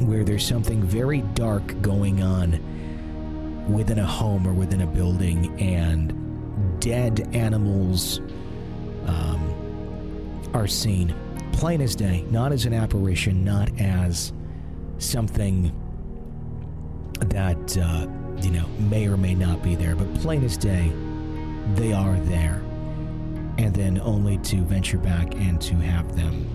where 0.00 0.24
there's 0.24 0.46
something 0.46 0.82
very 0.82 1.20
dark 1.34 1.80
going 1.80 2.22
on 2.22 2.58
within 3.72 4.00
a 4.00 4.06
home 4.06 4.46
or 4.46 4.52
within 4.52 4.80
a 4.80 4.86
building, 4.86 5.58
and 5.60 6.12
dead 6.80 7.28
animals 7.32 8.18
um, 9.06 10.50
are 10.52 10.66
seen 10.66 11.14
plain 11.52 11.80
as 11.80 11.94
day, 11.94 12.24
not 12.30 12.50
as 12.50 12.66
an 12.66 12.74
apparition, 12.74 13.44
not 13.44 13.70
as 13.80 14.32
something 14.98 15.72
that 17.20 17.78
uh, 17.78 18.06
you 18.40 18.50
know 18.50 18.66
may 18.78 19.06
or 19.06 19.16
may 19.16 19.34
not 19.34 19.62
be 19.62 19.74
there, 19.74 19.96
but 19.96 20.12
plain 20.20 20.44
as 20.44 20.56
day, 20.56 20.92
they 21.74 21.92
are 21.92 22.16
there, 22.20 22.62
and 23.58 23.74
then 23.74 24.00
only 24.00 24.38
to 24.38 24.56
venture 24.56 24.98
back 24.98 25.34
and 25.34 25.60
to 25.62 25.74
have 25.76 26.16
them 26.16 26.46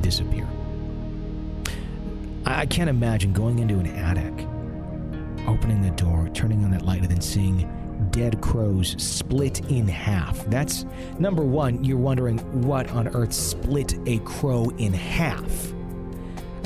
disappear. 0.00 0.48
I, 2.44 2.60
I 2.60 2.66
can't 2.66 2.90
imagine 2.90 3.32
going 3.32 3.58
into 3.58 3.78
an 3.78 3.86
attic, 3.86 4.46
opening 5.46 5.82
the 5.82 5.90
door, 5.90 6.28
turning 6.34 6.64
on 6.64 6.70
that 6.72 6.82
light, 6.82 7.02
and 7.02 7.10
then 7.10 7.20
seeing 7.20 7.70
dead 8.10 8.40
crows 8.40 8.94
split 9.02 9.70
in 9.70 9.88
half. 9.88 10.44
That's 10.46 10.84
number 11.18 11.42
one. 11.42 11.84
You're 11.84 11.98
wondering 11.98 12.38
what 12.62 12.90
on 12.90 13.08
earth 13.08 13.32
split 13.32 13.94
a 14.06 14.18
crow 14.20 14.70
in 14.78 14.92
half. 14.92 15.72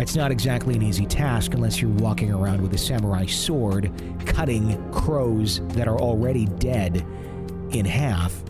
It's 0.00 0.16
not 0.16 0.30
exactly 0.30 0.74
an 0.74 0.82
easy 0.82 1.04
task 1.04 1.52
unless 1.52 1.80
you're 1.80 1.90
walking 1.90 2.32
around 2.32 2.62
with 2.62 2.72
a 2.72 2.78
samurai 2.78 3.26
sword, 3.26 3.92
cutting 4.24 4.90
crows 4.92 5.60
that 5.74 5.86
are 5.86 5.98
already 5.98 6.46
dead 6.46 7.06
in 7.70 7.84
half. 7.84 8.42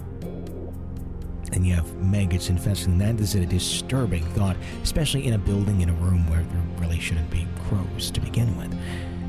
And 1.53 1.67
you 1.67 1.75
have 1.75 1.93
maggots 1.97 2.49
infesting. 2.49 2.99
That 2.99 3.19
is 3.19 3.35
a 3.35 3.45
disturbing 3.45 4.25
thought, 4.27 4.57
especially 4.85 5.27
in 5.27 5.35
a 5.35 5.39
building, 5.39 5.81
in 5.81 5.91
a 5.91 5.95
room 5.95 6.31
where 6.31 6.43
there 6.45 6.63
really 6.79 7.01
shouldn't 7.01 7.29
be 7.31 7.47
crows 7.69 8.13
to 8.13 8.21
begin 8.21 8.57
with. 8.57 8.73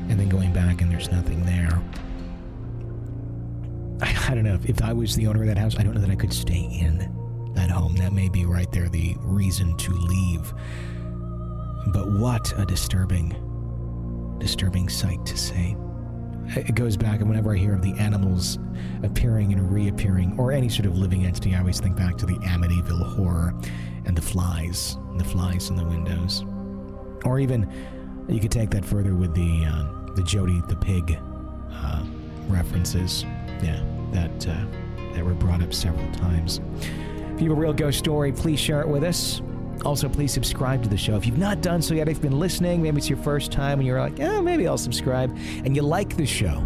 And 0.08 0.20
then 0.20 0.28
going 0.28 0.52
back 0.52 0.80
and 0.80 0.90
there's 0.90 1.10
nothing 1.10 1.44
there. 1.44 1.82
I, 4.00 4.30
I 4.30 4.34
don't 4.34 4.44
know. 4.44 4.60
If 4.64 4.80
I 4.80 4.92
was 4.92 5.16
the 5.16 5.26
owner 5.26 5.42
of 5.42 5.48
that 5.48 5.58
house, 5.58 5.76
I 5.76 5.82
don't 5.82 5.94
know 5.94 6.00
that 6.00 6.10
I 6.10 6.16
could 6.16 6.32
stay 6.32 6.62
in 6.80 6.98
that 7.54 7.70
home. 7.70 7.96
That 7.96 8.12
may 8.12 8.28
be 8.28 8.44
right 8.44 8.70
there 8.70 8.88
the 8.88 9.16
reason 9.18 9.76
to 9.78 9.92
leave. 9.92 10.54
But 11.88 12.10
what 12.10 12.52
a 12.58 12.64
disturbing, 12.64 14.36
disturbing 14.38 14.88
sight 14.88 15.24
to 15.26 15.36
see. 15.36 15.76
It 16.54 16.74
goes 16.74 16.96
back, 16.96 17.20
and 17.20 17.28
whenever 17.28 17.54
I 17.54 17.56
hear 17.56 17.74
of 17.74 17.82
the 17.82 17.94
animals 17.94 18.58
appearing 19.02 19.52
and 19.52 19.72
reappearing, 19.72 20.34
or 20.38 20.52
any 20.52 20.68
sort 20.68 20.86
of 20.86 20.98
living 20.98 21.24
entity, 21.24 21.54
I 21.54 21.60
always 21.60 21.80
think 21.80 21.96
back 21.96 22.16
to 22.18 22.26
the 22.26 22.34
Amityville 22.34 23.14
horror 23.14 23.54
and 24.04 24.16
the 24.16 24.22
flies, 24.22 24.96
the 25.16 25.24
flies 25.24 25.70
in 25.70 25.76
the 25.76 25.84
windows. 25.84 26.44
Or 27.24 27.38
even, 27.38 27.70
you 28.28 28.40
could 28.40 28.50
take 28.50 28.70
that 28.70 28.84
further 28.84 29.14
with 29.14 29.34
the 29.34 29.64
uh, 29.64 30.14
the 30.14 30.22
Jody 30.22 30.60
the 30.68 30.76
pig 30.76 31.18
uh, 31.70 32.04
references. 32.48 33.24
Yeah, 33.62 33.82
that 34.12 34.48
uh, 34.48 34.64
that 35.14 35.24
were 35.24 35.34
brought 35.34 35.62
up 35.62 35.72
several 35.72 36.10
times. 36.12 36.60
If 37.34 37.40
you 37.40 37.48
have 37.48 37.58
a 37.58 37.60
real 37.60 37.72
ghost 37.72 37.98
story, 37.98 38.32
please 38.32 38.58
share 38.58 38.80
it 38.80 38.88
with 38.88 39.04
us. 39.04 39.40
Also, 39.84 40.08
please 40.08 40.32
subscribe 40.32 40.82
to 40.82 40.88
the 40.88 40.96
show. 40.96 41.16
If 41.16 41.26
you've 41.26 41.38
not 41.38 41.60
done 41.60 41.82
so 41.82 41.94
yet, 41.94 42.08
if 42.08 42.16
you've 42.16 42.22
been 42.22 42.38
listening, 42.38 42.82
maybe 42.82 42.98
it's 42.98 43.08
your 43.08 43.18
first 43.18 43.50
time 43.50 43.80
and 43.80 43.86
you're 43.86 44.00
like, 44.00 44.20
oh, 44.20 44.40
maybe 44.40 44.68
I'll 44.68 44.78
subscribe, 44.78 45.36
and 45.64 45.74
you 45.74 45.82
like 45.82 46.16
the 46.16 46.26
show, 46.26 46.64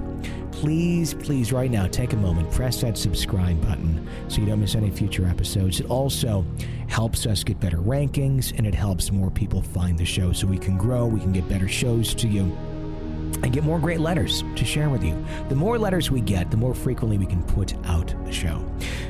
please, 0.52 1.14
please, 1.14 1.52
right 1.52 1.70
now, 1.70 1.86
take 1.86 2.12
a 2.12 2.16
moment, 2.16 2.50
press 2.50 2.80
that 2.80 2.96
subscribe 2.96 3.60
button 3.62 4.06
so 4.28 4.40
you 4.40 4.46
don't 4.46 4.60
miss 4.60 4.74
any 4.74 4.90
future 4.90 5.26
episodes. 5.26 5.80
It 5.80 5.86
also 5.86 6.44
helps 6.88 7.26
us 7.26 7.44
get 7.44 7.60
better 7.60 7.78
rankings 7.78 8.56
and 8.56 8.66
it 8.66 8.74
helps 8.74 9.10
more 9.10 9.30
people 9.30 9.60
find 9.60 9.98
the 9.98 10.04
show 10.04 10.32
so 10.32 10.46
we 10.46 10.58
can 10.58 10.78
grow, 10.78 11.06
we 11.06 11.20
can 11.20 11.32
get 11.32 11.48
better 11.48 11.68
shows 11.68 12.14
to 12.14 12.28
you 12.28 12.44
and 13.42 13.52
get 13.52 13.64
more 13.64 13.78
great 13.78 14.00
letters 14.00 14.42
to 14.54 14.64
share 14.64 14.88
with 14.88 15.04
you. 15.04 15.16
The 15.48 15.54
more 15.54 15.78
letters 15.78 16.10
we 16.10 16.22
get, 16.22 16.50
the 16.50 16.56
more 16.56 16.74
frequently 16.74 17.18
we 17.18 17.26
can 17.26 17.42
put 17.42 17.74
out 17.86 18.14
show. 18.36 18.64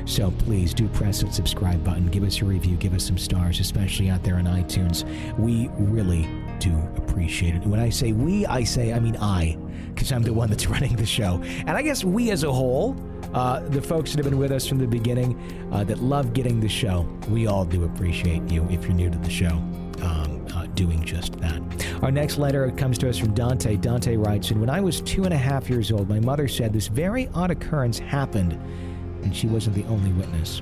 So 0.05 0.31
please 0.31 0.73
do 0.73 0.87
press 0.87 1.21
that 1.21 1.33
subscribe 1.33 1.83
button, 1.83 2.07
give 2.07 2.23
us 2.23 2.41
a 2.41 2.45
review, 2.45 2.77
give 2.77 2.93
us 2.93 3.05
some 3.05 3.17
stars, 3.17 3.59
especially 3.59 4.09
out 4.09 4.23
there 4.23 4.35
on 4.35 4.45
iTunes. 4.45 5.03
We 5.37 5.69
really 5.77 6.27
do 6.59 6.73
appreciate 6.95 7.55
it. 7.55 7.65
When 7.65 7.79
I 7.79 7.89
say 7.89 8.13
we, 8.13 8.45
I 8.45 8.63
say, 8.63 8.93
I 8.93 8.99
mean 8.99 9.17
I, 9.17 9.57
because 9.93 10.11
I'm 10.11 10.23
the 10.23 10.33
one 10.33 10.49
that's 10.49 10.67
running 10.75 10.95
the 10.95 11.05
show. 11.05 11.41
And 11.43 11.71
I 11.71 11.81
guess 11.81 12.03
we 12.03 12.31
as 12.31 12.43
a 12.43 12.51
whole, 12.51 12.95
uh, 13.33 13.59
the 13.59 13.81
folks 13.81 14.11
that 14.11 14.23
have 14.23 14.31
been 14.31 14.39
with 14.39 14.51
us 14.51 14.65
from 14.65 14.77
the 14.77 14.87
beginning, 14.87 15.37
uh, 15.71 15.83
that 15.83 15.99
love 15.99 16.33
getting 16.33 16.59
the 16.59 16.69
show, 16.69 17.07
we 17.29 17.47
all 17.47 17.65
do 17.65 17.83
appreciate 17.83 18.43
you 18.49 18.65
if 18.69 18.83
you're 18.83 18.93
new 18.93 19.09
to 19.09 19.17
the 19.17 19.29
show. 19.29 19.61
Um, 20.01 20.45
uh, 20.53 20.67
doing 20.75 21.03
just 21.03 21.33
that. 21.39 21.61
Our 22.03 22.11
next 22.11 22.37
letter 22.37 22.69
comes 22.71 22.97
to 22.99 23.09
us 23.09 23.17
from 23.17 23.33
Dante. 23.33 23.77
Dante 23.77 24.15
writes, 24.15 24.51
And 24.51 24.61
when 24.61 24.69
I 24.69 24.79
was 24.79 25.01
two 25.01 25.23
and 25.23 25.33
a 25.33 25.37
half 25.37 25.69
years 25.69 25.91
old, 25.91 26.07
my 26.07 26.19
mother 26.19 26.47
said 26.47 26.71
this 26.71 26.87
very 26.87 27.27
odd 27.33 27.51
occurrence 27.51 27.97
happened, 27.97 28.59
and 29.27 29.35
she 29.35 29.47
wasn't 29.47 29.75
the 29.75 29.83
only 29.85 30.11
witness. 30.13 30.61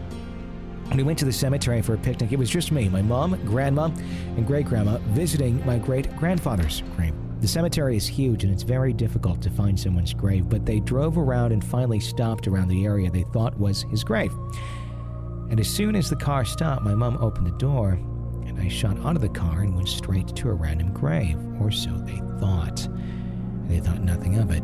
We 0.95 1.03
went 1.03 1.19
to 1.19 1.25
the 1.25 1.33
cemetery 1.33 1.81
for 1.81 1.93
a 1.93 1.97
picnic, 1.97 2.31
it 2.31 2.39
was 2.39 2.49
just 2.49 2.71
me, 2.71 2.89
my 2.89 3.01
mom, 3.01 3.39
grandma, 3.45 3.85
and 3.85 4.45
great 4.45 4.65
grandma 4.65 4.97
visiting 5.09 5.63
my 5.65 5.77
great 5.77 6.15
grandfather's 6.17 6.81
grave. 6.95 7.13
The 7.41 7.47
cemetery 7.47 7.95
is 7.95 8.07
huge 8.07 8.43
and 8.43 8.51
it's 8.51 8.63
very 8.63 8.91
difficult 8.91 9.41
to 9.43 9.51
find 9.51 9.79
someone's 9.79 10.13
grave, 10.13 10.49
but 10.49 10.65
they 10.65 10.79
drove 10.79 11.17
around 11.17 11.51
and 11.51 11.63
finally 11.63 11.99
stopped 11.99 12.47
around 12.47 12.69
the 12.69 12.85
area 12.85 13.11
they 13.11 13.23
thought 13.33 13.57
was 13.59 13.83
his 13.83 14.03
grave. 14.03 14.33
And 15.51 15.59
as 15.59 15.67
soon 15.67 15.95
as 15.95 16.09
the 16.09 16.15
car 16.15 16.43
stopped, 16.43 16.83
my 16.83 16.95
mom 16.95 17.17
opened 17.17 17.45
the 17.45 17.57
door 17.57 17.99
and 18.45 18.59
I 18.59 18.67
shot 18.67 18.97
out 19.05 19.15
of 19.15 19.21
the 19.21 19.29
car 19.29 19.61
and 19.61 19.75
went 19.75 19.89
straight 19.89 20.27
to 20.35 20.49
a 20.49 20.53
random 20.53 20.91
grave, 20.91 21.37
or 21.59 21.69
so 21.69 21.91
they 21.99 22.19
thought. 22.39 22.87
They 23.67 23.79
thought 23.79 24.01
nothing 24.01 24.37
of 24.37 24.49
it. 24.49 24.63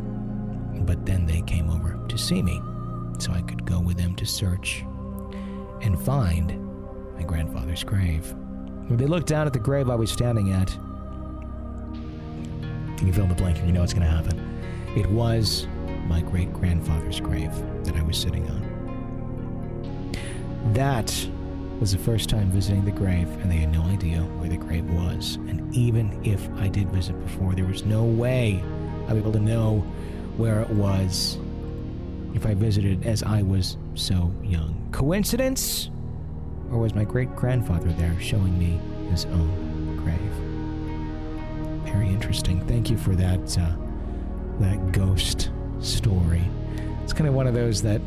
But 0.86 1.06
then 1.06 1.26
they 1.26 1.42
came 1.42 1.70
over 1.70 2.04
to 2.08 2.18
see 2.18 2.42
me, 2.42 2.62
so 3.22 3.32
I 3.32 3.42
could 3.42 3.66
go 3.66 3.80
with 3.80 3.98
them 3.98 4.16
to 4.16 4.26
search 4.26 4.84
and 5.82 6.00
find 6.00 6.58
my 7.16 7.24
grandfather's 7.24 7.84
grave. 7.84 8.34
When 8.88 8.98
they 8.98 9.06
looked 9.06 9.28
down 9.28 9.46
at 9.46 9.54
the 9.54 9.60
grave 9.60 9.90
I 9.90 9.96
was 9.96 10.10
standing 10.10 10.52
at, 10.52 10.72
you 13.00 13.06
can 13.06 13.14
fill 13.14 13.24
in 13.24 13.30
the 13.30 13.36
blank 13.36 13.60
and 13.60 13.68
you 13.68 13.74
know 13.74 13.82
what's 13.82 13.94
going 13.94 14.08
to 14.08 14.12
happen. 14.12 14.40
It 14.96 15.06
was 15.10 15.68
my 16.08 16.22
great 16.22 16.52
grandfather's 16.52 17.20
grave 17.20 17.54
that 17.86 17.96
I 17.96 18.02
was 18.02 18.18
sitting 18.18 18.50
on. 18.50 20.12
That 20.74 21.14
was 21.80 21.92
the 21.92 22.00
first 22.00 22.28
time 22.30 22.50
visiting 22.52 22.86
the 22.86 22.92
grave, 22.92 23.28
and 23.42 23.52
they 23.52 23.58
had 23.58 23.72
no 23.72 23.84
idea 23.84 24.20
where 24.22 24.50
the 24.50 24.58
grave 24.58 24.86
was. 24.92 25.36
And 25.48 25.74
even 25.76 26.20
if 26.24 26.50
I 26.58 26.68
did 26.68 26.90
visit 26.90 27.20
before, 27.24 27.54
there 27.54 27.66
was 27.66 27.86
no 27.86 28.04
way 28.04 28.64
I'd 29.08 29.14
be 29.14 29.20
able 29.20 29.32
to 29.34 29.40
know 29.40 29.80
where 30.38 30.62
it 30.62 30.70
was 30.70 31.38
if 32.34 32.46
I 32.46 32.54
visited 32.54 33.06
as 33.06 33.24
I 33.24 33.42
was 33.42 33.78
so 33.96 34.32
young. 34.44 34.88
Coincidence? 34.92 35.90
Or 36.72 36.80
was 36.80 36.96
my 36.96 37.04
great 37.04 37.36
grandfather 37.36 37.92
there 37.94 38.18
showing 38.20 38.58
me 38.58 38.80
his 39.10 39.26
own 39.26 39.98
grave? 39.98 41.94
Very 41.94 42.08
interesting. 42.08 42.66
Thank 42.68 42.90
you 42.90 42.98
for 42.98 43.16
that, 43.16 43.58
uh, 43.58 43.76
that 44.60 44.92
ghost 44.92 45.52
story. 45.80 46.44
It's 47.04 47.14
kind 47.14 47.28
of 47.28 47.34
one 47.34 47.48
of 47.48 47.54
those 47.54 47.82
that 47.82 48.02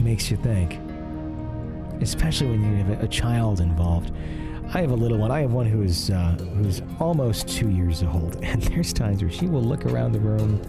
makes 0.00 0.30
you 0.30 0.36
think 0.36 0.80
especially 2.02 2.48
when 2.48 2.64
you 2.64 2.84
have 2.84 3.02
a 3.02 3.08
child 3.08 3.60
involved. 3.60 4.12
I 4.74 4.80
have 4.80 4.90
a 4.90 4.96
little 4.96 5.18
one. 5.18 5.30
I 5.30 5.40
have 5.40 5.52
one 5.52 5.66
who 5.66 5.82
is 5.82 6.10
uh, 6.10 6.36
who's 6.56 6.82
almost 6.98 7.48
two 7.48 7.70
years 7.70 8.02
old, 8.02 8.36
and 8.42 8.62
there's 8.62 8.92
times 8.92 9.22
where 9.22 9.30
she 9.30 9.46
will 9.46 9.62
look 9.62 9.86
around 9.86 10.12
the 10.12 10.20
room, 10.20 10.60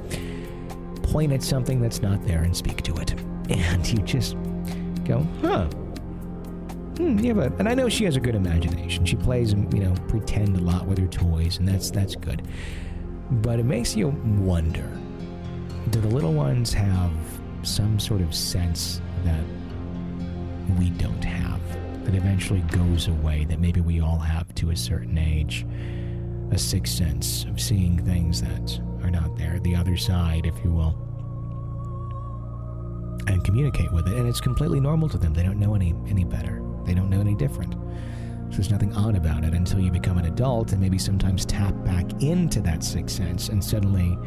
point 1.13 1.31
at 1.31 1.43
something 1.43 1.79
that's 1.79 2.01
not 2.01 2.25
there, 2.25 2.41
and 2.41 2.57
speak 2.57 2.81
to 2.81 2.95
it, 2.97 3.13
and 3.49 3.87
you 3.87 3.99
just 3.99 4.35
go, 5.05 5.25
"Huh." 5.41 5.65
Hmm, 6.97 7.19
yeah, 7.19 7.33
but 7.33 7.53
and 7.59 7.69
I 7.69 7.75
know 7.75 7.87
she 7.87 8.03
has 8.05 8.15
a 8.15 8.19
good 8.19 8.33
imagination. 8.33 9.05
She 9.05 9.15
plays, 9.15 9.53
you 9.53 9.79
know, 9.79 9.93
pretend 10.07 10.57
a 10.57 10.59
lot 10.59 10.87
with 10.87 10.97
her 10.97 11.07
toys, 11.07 11.59
and 11.59 11.67
that's 11.67 11.91
that's 11.91 12.15
good. 12.15 12.41
But 13.29 13.59
it 13.59 13.65
makes 13.65 13.95
you 13.95 14.09
wonder: 14.39 14.89
Do 15.91 16.01
the 16.01 16.07
little 16.07 16.33
ones 16.33 16.73
have 16.73 17.11
some 17.61 17.99
sort 17.99 18.21
of 18.21 18.33
sense 18.33 18.99
that 19.23 19.43
we 20.79 20.89
don't 20.91 21.23
have, 21.23 21.61
that 22.05 22.15
eventually 22.15 22.61
goes 22.71 23.07
away, 23.07 23.45
that 23.45 23.59
maybe 23.59 23.81
we 23.81 24.01
all 24.01 24.17
have 24.17 24.53
to 24.55 24.71
a 24.71 24.75
certain 24.75 25.19
age. 25.19 25.65
A 26.51 26.57
sixth 26.57 26.95
sense 26.95 27.45
of 27.45 27.61
seeing 27.61 28.03
things 28.03 28.41
that 28.41 28.79
are 29.03 29.11
not 29.11 29.35
there, 29.35 29.59
the 29.59 29.75
other 29.75 29.97
side, 29.97 30.45
if 30.45 30.63
you 30.63 30.71
will, 30.71 30.95
and 33.27 33.43
communicate 33.43 33.91
with 33.91 34.07
it. 34.07 34.15
And 34.15 34.27
it's 34.27 34.41
completely 34.41 34.79
normal 34.79 35.09
to 35.09 35.17
them. 35.17 35.33
They 35.33 35.43
don't 35.43 35.59
know 35.59 35.75
any, 35.75 35.93
any 36.07 36.23
better, 36.23 36.61
they 36.85 36.93
don't 36.93 37.09
know 37.09 37.21
any 37.21 37.35
different. 37.35 37.73
So 38.49 38.57
there's 38.57 38.69
nothing 38.69 38.93
odd 38.93 39.15
about 39.15 39.43
it 39.43 39.53
until 39.53 39.79
you 39.79 39.89
become 39.91 40.17
an 40.19 40.25
adult 40.25 40.73
and 40.73 40.81
maybe 40.81 40.99
sometimes 40.99 41.45
tap 41.45 41.73
back 41.83 42.05
into 42.21 42.61
that 42.61 42.83
sixth 42.83 43.15
sense, 43.15 43.49
and 43.49 43.63
suddenly 43.63 44.17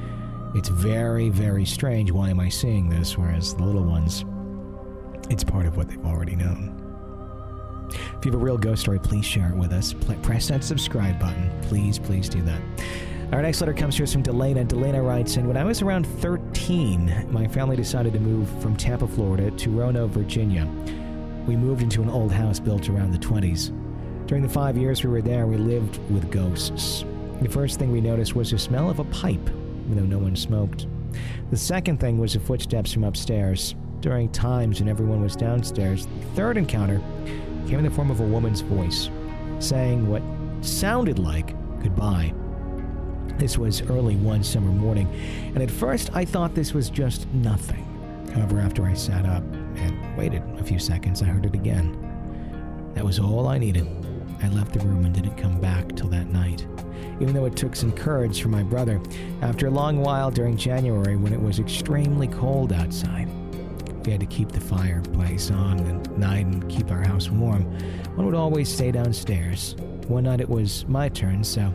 it's 0.55 0.69
very, 0.69 1.29
very 1.29 1.65
strange. 1.65 2.11
Why 2.11 2.31
am 2.31 2.41
I 2.41 2.49
seeing 2.49 2.89
this? 2.89 3.17
Whereas 3.17 3.55
the 3.55 3.63
little 3.63 3.85
ones, 3.85 4.25
it's 5.31 5.45
part 5.45 5.67
of 5.67 5.77
what 5.77 5.89
they've 5.89 6.05
already 6.05 6.35
known. 6.35 6.73
If 8.19 8.25
you 8.25 8.33
have 8.33 8.41
a 8.41 8.45
real 8.45 8.59
ghost 8.59 8.83
story, 8.83 8.99
please 8.99 9.25
share 9.25 9.51
it 9.51 9.57
with 9.57 9.73
us. 9.73 9.93
Press 10.23 10.49
that 10.49 10.65
subscribe 10.65 11.21
button. 11.21 11.51
Please, 11.63 11.99
please 11.99 12.29
do 12.29 12.43
that. 12.43 12.61
Our 13.33 13.43
next 13.43 13.61
letter 13.61 13.75
comes 13.75 13.97
to 13.97 14.05
us 14.05 14.13
from 14.13 14.23
Delana. 14.23 14.65
Delana 14.65 15.05
writes 15.05 15.37
in 15.37 15.49
When 15.49 15.57
I 15.57 15.65
was 15.65 15.83
around 15.83 16.07
13, 16.07 17.27
my 17.29 17.49
family 17.49 17.75
decided 17.75 18.13
to 18.13 18.21
move 18.21 18.49
from 18.63 18.77
Tampa, 18.77 19.09
Florida 19.09 19.51
to 19.51 19.71
Roanoke, 19.71 20.13
Virginia. 20.13 20.65
We 21.45 21.57
moved 21.57 21.83
into 21.83 22.03
an 22.03 22.09
old 22.09 22.31
house 22.31 22.61
built 22.61 22.89
around 22.89 23.11
the 23.11 23.19
20s. 23.19 23.73
During 24.29 24.45
the 24.45 24.49
five 24.49 24.77
years 24.77 25.03
we 25.03 25.11
were 25.11 25.23
there, 25.23 25.49
we 25.49 25.57
lived 25.57 25.99
with 26.09 26.31
ghosts. 26.31 27.05
The 27.43 27.49
first 27.49 27.81
thing 27.81 27.91
we 27.91 28.01
noticed 28.01 28.37
was 28.37 28.53
the 28.53 28.59
smell 28.59 28.89
of 28.89 29.01
a 29.01 29.05
pipe, 29.05 29.45
though 29.89 30.03
no 30.03 30.19
one 30.19 30.37
smoked. 30.37 30.87
The 31.51 31.57
second 31.57 31.99
thing 31.99 32.19
was 32.19 32.35
the 32.35 32.41
footsteps 32.41 32.93
from 32.93 33.03
upstairs 33.03 33.75
during 34.01 34.29
times 34.29 34.79
when 34.79 34.89
everyone 34.89 35.21
was 35.21 35.35
downstairs. 35.35 36.07
The 36.07 36.27
third 36.37 36.57
encounter 36.57 37.03
came 37.67 37.81
in 37.81 37.85
the 37.85 37.91
form 37.91 38.13
of 38.13 38.21
a 38.21 38.25
woman's 38.25 38.61
voice, 38.61 39.11
saying 39.59 40.09
what 40.09 40.23
sounded 40.61 41.19
like 41.19 41.57
goodbye. 41.83 42.33
This 43.39 43.59
was 43.59 43.83
early 43.83 44.17
one 44.17 44.43
summer 44.43 44.71
morning, 44.71 45.09
and 45.55 45.63
at 45.63 45.71
first 45.71 46.11
I 46.15 46.25
thought 46.25 46.55
this 46.55 46.73
was 46.73 46.89
just 46.89 47.27
nothing. 47.35 47.85
However, 48.33 48.59
after 48.61 48.87
I 48.87 48.95
sat 48.95 49.27
up 49.27 49.43
and 49.53 50.17
waited 50.17 50.43
a 50.59 50.65
few 50.65 50.79
seconds, 50.79 51.21
I 51.21 51.27
heard 51.27 51.45
it 51.45 51.55
again. 51.55 51.97
That 52.95 53.05
was 53.05 53.19
all 53.19 53.47
I 53.47 53.59
needed. 53.59 53.87
I 54.43 54.49
left 54.49 54.73
the 54.73 54.81
room 54.81 55.05
and 55.05 55.15
didn't 55.15 55.37
come 55.37 55.61
back 55.61 55.95
till 55.95 56.09
that 56.09 56.29
night. 56.29 56.67
Even 57.21 57.35
though 57.35 57.45
it 57.45 57.57
took 57.57 57.77
some 57.77 57.93
courage 57.93 58.41
from 58.41 58.53
my 58.53 58.63
brother, 58.63 59.03
after 59.43 59.67
a 59.67 59.71
long 59.71 60.01
while 60.01 60.31
during 60.31 60.57
January 60.57 61.17
when 61.17 61.35
it 61.35 61.41
was 61.41 61.59
extremely 61.59 62.29
cold 62.29 62.73
outside, 62.73 63.29
we 64.07 64.13
had 64.13 64.21
to 64.21 64.27
keep 64.27 64.51
the 64.51 64.61
fireplace 64.61 65.51
on 65.51 65.81
at 65.81 66.19
night 66.19 66.47
and 66.47 66.67
keep 66.71 66.91
our 66.91 67.03
house 67.03 67.29
warm, 67.29 67.65
one 68.17 68.25
would 68.25 68.35
always 68.35 68.73
stay 68.73 68.93
downstairs. 68.93 69.77
One 70.09 70.25
night 70.25 70.41
it 70.41 70.49
was 70.49 70.87
my 70.89 71.11
turn, 71.11 71.45
so 71.45 71.75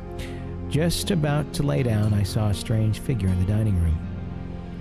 just 0.72 1.12
about 1.12 1.52
to 1.52 1.64
lay 1.64 1.84
down, 1.84 2.14
I 2.14 2.24
saw 2.24 2.48
a 2.48 2.54
strange 2.54 3.02
figure 3.02 3.28
in 3.28 3.38
the 3.40 3.52
dining 3.52 3.78
room. 3.84 4.00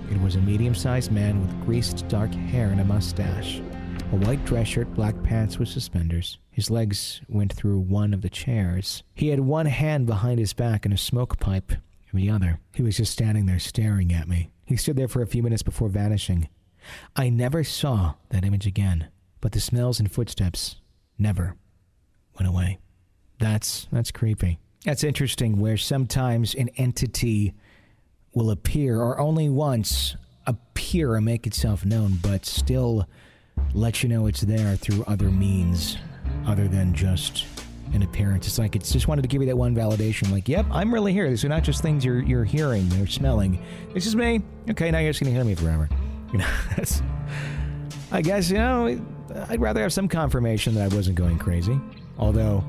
It 0.09 0.21
was 0.21 0.37
a 0.37 0.41
medium 0.41 0.73
sized 0.73 1.11
man 1.11 1.41
with 1.41 1.65
greased 1.65 2.07
dark 2.07 2.33
hair 2.33 2.69
and 2.69 2.79
a 2.79 2.85
mustache, 2.85 3.57
a 3.57 4.15
white 4.15 4.43
dress 4.45 4.69
shirt, 4.69 4.93
black 4.93 5.21
pants 5.21 5.59
with 5.59 5.67
suspenders. 5.67 6.37
His 6.49 6.71
legs 6.71 7.19
went 7.27 7.51
through 7.51 7.79
one 7.79 8.13
of 8.13 8.21
the 8.21 8.29
chairs. 8.29 9.03
He 9.13 9.27
had 9.27 9.41
one 9.41 9.65
hand 9.65 10.05
behind 10.05 10.39
his 10.39 10.53
back 10.53 10.85
and 10.85 10.93
a 10.93 10.97
smoke 10.97 11.41
pipe 11.41 11.73
from 12.07 12.19
the 12.19 12.29
other. 12.29 12.61
He 12.73 12.83
was 12.83 12.95
just 12.95 13.11
standing 13.11 13.45
there 13.45 13.59
staring 13.59 14.13
at 14.13 14.29
me. 14.29 14.49
He 14.65 14.77
stood 14.77 14.95
there 14.95 15.09
for 15.09 15.21
a 15.21 15.27
few 15.27 15.43
minutes 15.43 15.61
before 15.61 15.89
vanishing. 15.89 16.47
I 17.17 17.27
never 17.27 17.65
saw 17.65 18.13
that 18.29 18.45
image 18.45 18.65
again, 18.65 19.09
but 19.41 19.51
the 19.51 19.59
smells 19.59 19.99
and 19.99 20.09
footsteps 20.09 20.77
never 21.19 21.57
went 22.39 22.47
away. 22.47 22.79
That's 23.39 23.89
that's 23.91 24.11
creepy. 24.11 24.57
That's 24.85 25.03
interesting 25.03 25.59
where 25.59 25.77
sometimes 25.77 26.55
an 26.55 26.69
entity 26.77 27.53
will 28.33 28.49
appear 28.49 28.99
or 28.99 29.19
only 29.19 29.49
once 29.49 30.15
appear 30.47 31.15
and 31.15 31.25
make 31.25 31.45
itself 31.45 31.85
known, 31.85 32.17
but 32.21 32.45
still 32.45 33.07
let 33.73 34.01
you 34.01 34.09
know 34.09 34.25
it's 34.27 34.41
there 34.41 34.75
through 34.75 35.03
other 35.05 35.29
means 35.29 35.97
other 36.47 36.67
than 36.67 36.93
just 36.95 37.45
an 37.93 38.01
appearance. 38.01 38.47
It's 38.47 38.57
like 38.57 38.75
it's 38.75 38.91
just 38.91 39.07
wanted 39.07 39.21
to 39.21 39.27
give 39.27 39.41
you 39.41 39.47
that 39.47 39.57
one 39.57 39.75
validation, 39.75 40.31
like, 40.31 40.47
yep, 40.47 40.65
I'm 40.71 40.93
really 40.93 41.13
here. 41.13 41.29
These 41.29 41.45
are 41.45 41.49
not 41.49 41.63
just 41.63 41.81
things 41.81 42.03
you're 42.03 42.23
you're 42.23 42.45
hearing 42.45 42.91
or 42.93 43.05
smelling. 43.05 43.63
This 43.93 44.05
is 44.05 44.15
me. 44.15 44.41
Okay, 44.69 44.89
now 44.89 44.99
you're 44.99 45.11
just 45.11 45.21
gonna 45.21 45.35
hear 45.35 45.43
me 45.43 45.55
forever. 45.55 45.89
You 46.31 46.39
know, 46.39 46.47
that's 46.75 47.01
I 48.11 48.21
guess, 48.21 48.49
you 48.49 48.57
know, 48.57 48.99
I'd 49.47 49.61
rather 49.61 49.81
have 49.81 49.93
some 49.93 50.07
confirmation 50.07 50.75
that 50.75 50.91
I 50.91 50.95
wasn't 50.95 51.15
going 51.15 51.37
crazy. 51.37 51.79
Although, 52.17 52.63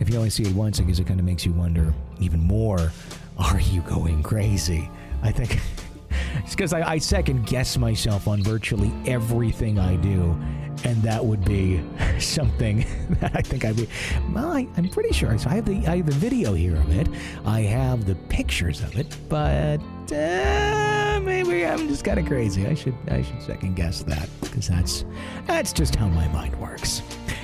if 0.00 0.10
you 0.10 0.16
only 0.16 0.30
see 0.30 0.44
it 0.44 0.54
once, 0.54 0.80
I 0.80 0.84
guess 0.84 0.98
it 0.98 1.06
kind 1.06 1.20
of 1.20 1.26
makes 1.26 1.44
you 1.44 1.52
wonder 1.52 1.92
even 2.20 2.40
more 2.40 2.90
are 3.38 3.60
you 3.60 3.80
going 3.82 4.22
crazy? 4.22 4.90
I 5.22 5.30
think 5.30 5.60
it's 6.38 6.54
because 6.54 6.72
I, 6.72 6.92
I 6.92 6.98
second 6.98 7.46
guess 7.46 7.76
myself 7.78 8.26
on 8.26 8.42
virtually 8.42 8.92
everything 9.06 9.78
I 9.78 9.96
do, 9.96 10.36
and 10.84 11.00
that 11.02 11.24
would 11.24 11.44
be 11.44 11.82
something 12.18 12.84
that 13.20 13.36
I 13.36 13.42
think 13.42 13.64
I'd 13.64 13.76
be. 13.76 13.88
Well, 14.32 14.50
I, 14.50 14.66
am 14.76 14.88
pretty 14.88 15.12
sure. 15.12 15.36
So 15.38 15.50
I 15.50 15.54
have 15.54 15.66
the 15.66 15.86
I 15.86 15.98
have 15.98 16.06
the 16.06 16.12
video 16.12 16.52
here 16.52 16.76
of 16.76 16.96
it. 16.96 17.08
I 17.44 17.60
have 17.60 18.06
the 18.06 18.16
pictures 18.28 18.82
of 18.82 18.96
it, 18.98 19.16
but 19.28 19.80
uh, 20.12 20.87
maybe 21.28 21.64
I'm 21.64 21.86
just 21.88 22.04
kind 22.04 22.18
of 22.18 22.26
crazy. 22.26 22.66
I 22.66 22.74
should 22.74 22.94
I 23.08 23.22
should 23.22 23.42
second 23.42 23.76
guess 23.76 24.02
that 24.04 24.28
because 24.40 24.68
that's 24.68 25.04
that's 25.46 25.72
just 25.72 25.94
how 25.94 26.08
my 26.08 26.26
mind 26.28 26.58
works. 26.60 27.02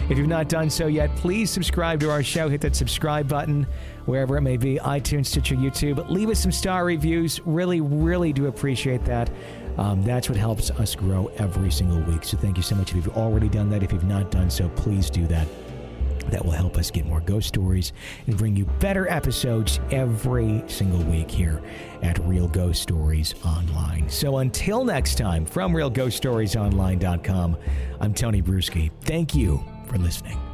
If 0.08 0.18
you've 0.18 0.28
not 0.28 0.48
done 0.48 0.68
so 0.68 0.86
yet, 0.86 1.14
please 1.16 1.50
subscribe 1.50 2.00
to 2.00 2.10
our 2.10 2.22
show. 2.22 2.48
Hit 2.48 2.60
that 2.62 2.76
subscribe 2.76 3.28
button 3.28 3.66
wherever 4.04 4.36
it 4.36 4.42
may 4.42 4.56
be 4.56 4.76
iTunes, 4.76 5.26
Stitcher, 5.26 5.54
YouTube. 5.54 6.10
Leave 6.10 6.28
us 6.28 6.40
some 6.40 6.52
star 6.52 6.84
reviews. 6.84 7.40
Really, 7.46 7.80
really 7.80 8.32
do 8.32 8.46
appreciate 8.46 9.04
that. 9.04 9.30
Um, 9.78 10.02
that's 10.02 10.28
what 10.28 10.38
helps 10.38 10.70
us 10.70 10.94
grow 10.94 11.28
every 11.38 11.70
single 11.70 12.00
week. 12.00 12.24
So 12.24 12.36
thank 12.36 12.56
you 12.56 12.62
so 12.62 12.76
much 12.76 12.90
if 12.90 12.96
you've 12.96 13.16
already 13.16 13.48
done 13.48 13.70
that. 13.70 13.82
If 13.82 13.92
you've 13.92 14.04
not 14.04 14.30
done 14.30 14.50
so, 14.50 14.68
please 14.70 15.08
do 15.10 15.26
that. 15.28 15.48
That 16.34 16.44
will 16.44 16.50
help 16.50 16.76
us 16.76 16.90
get 16.90 17.06
more 17.06 17.20
ghost 17.20 17.46
stories 17.46 17.92
and 18.26 18.36
bring 18.36 18.56
you 18.56 18.64
better 18.80 19.08
episodes 19.08 19.78
every 19.92 20.64
single 20.66 21.04
week 21.04 21.30
here 21.30 21.62
at 22.02 22.18
Real 22.26 22.48
Ghost 22.48 22.82
Stories 22.82 23.36
Online. 23.44 24.10
So 24.10 24.38
until 24.38 24.84
next 24.84 25.16
time, 25.16 25.46
from 25.46 25.72
RealGhostStoriesOnline.com, 25.72 27.56
I'm 28.00 28.14
Tony 28.14 28.42
Brueski. 28.42 28.90
Thank 29.02 29.36
you 29.36 29.64
for 29.86 29.96
listening. 29.96 30.53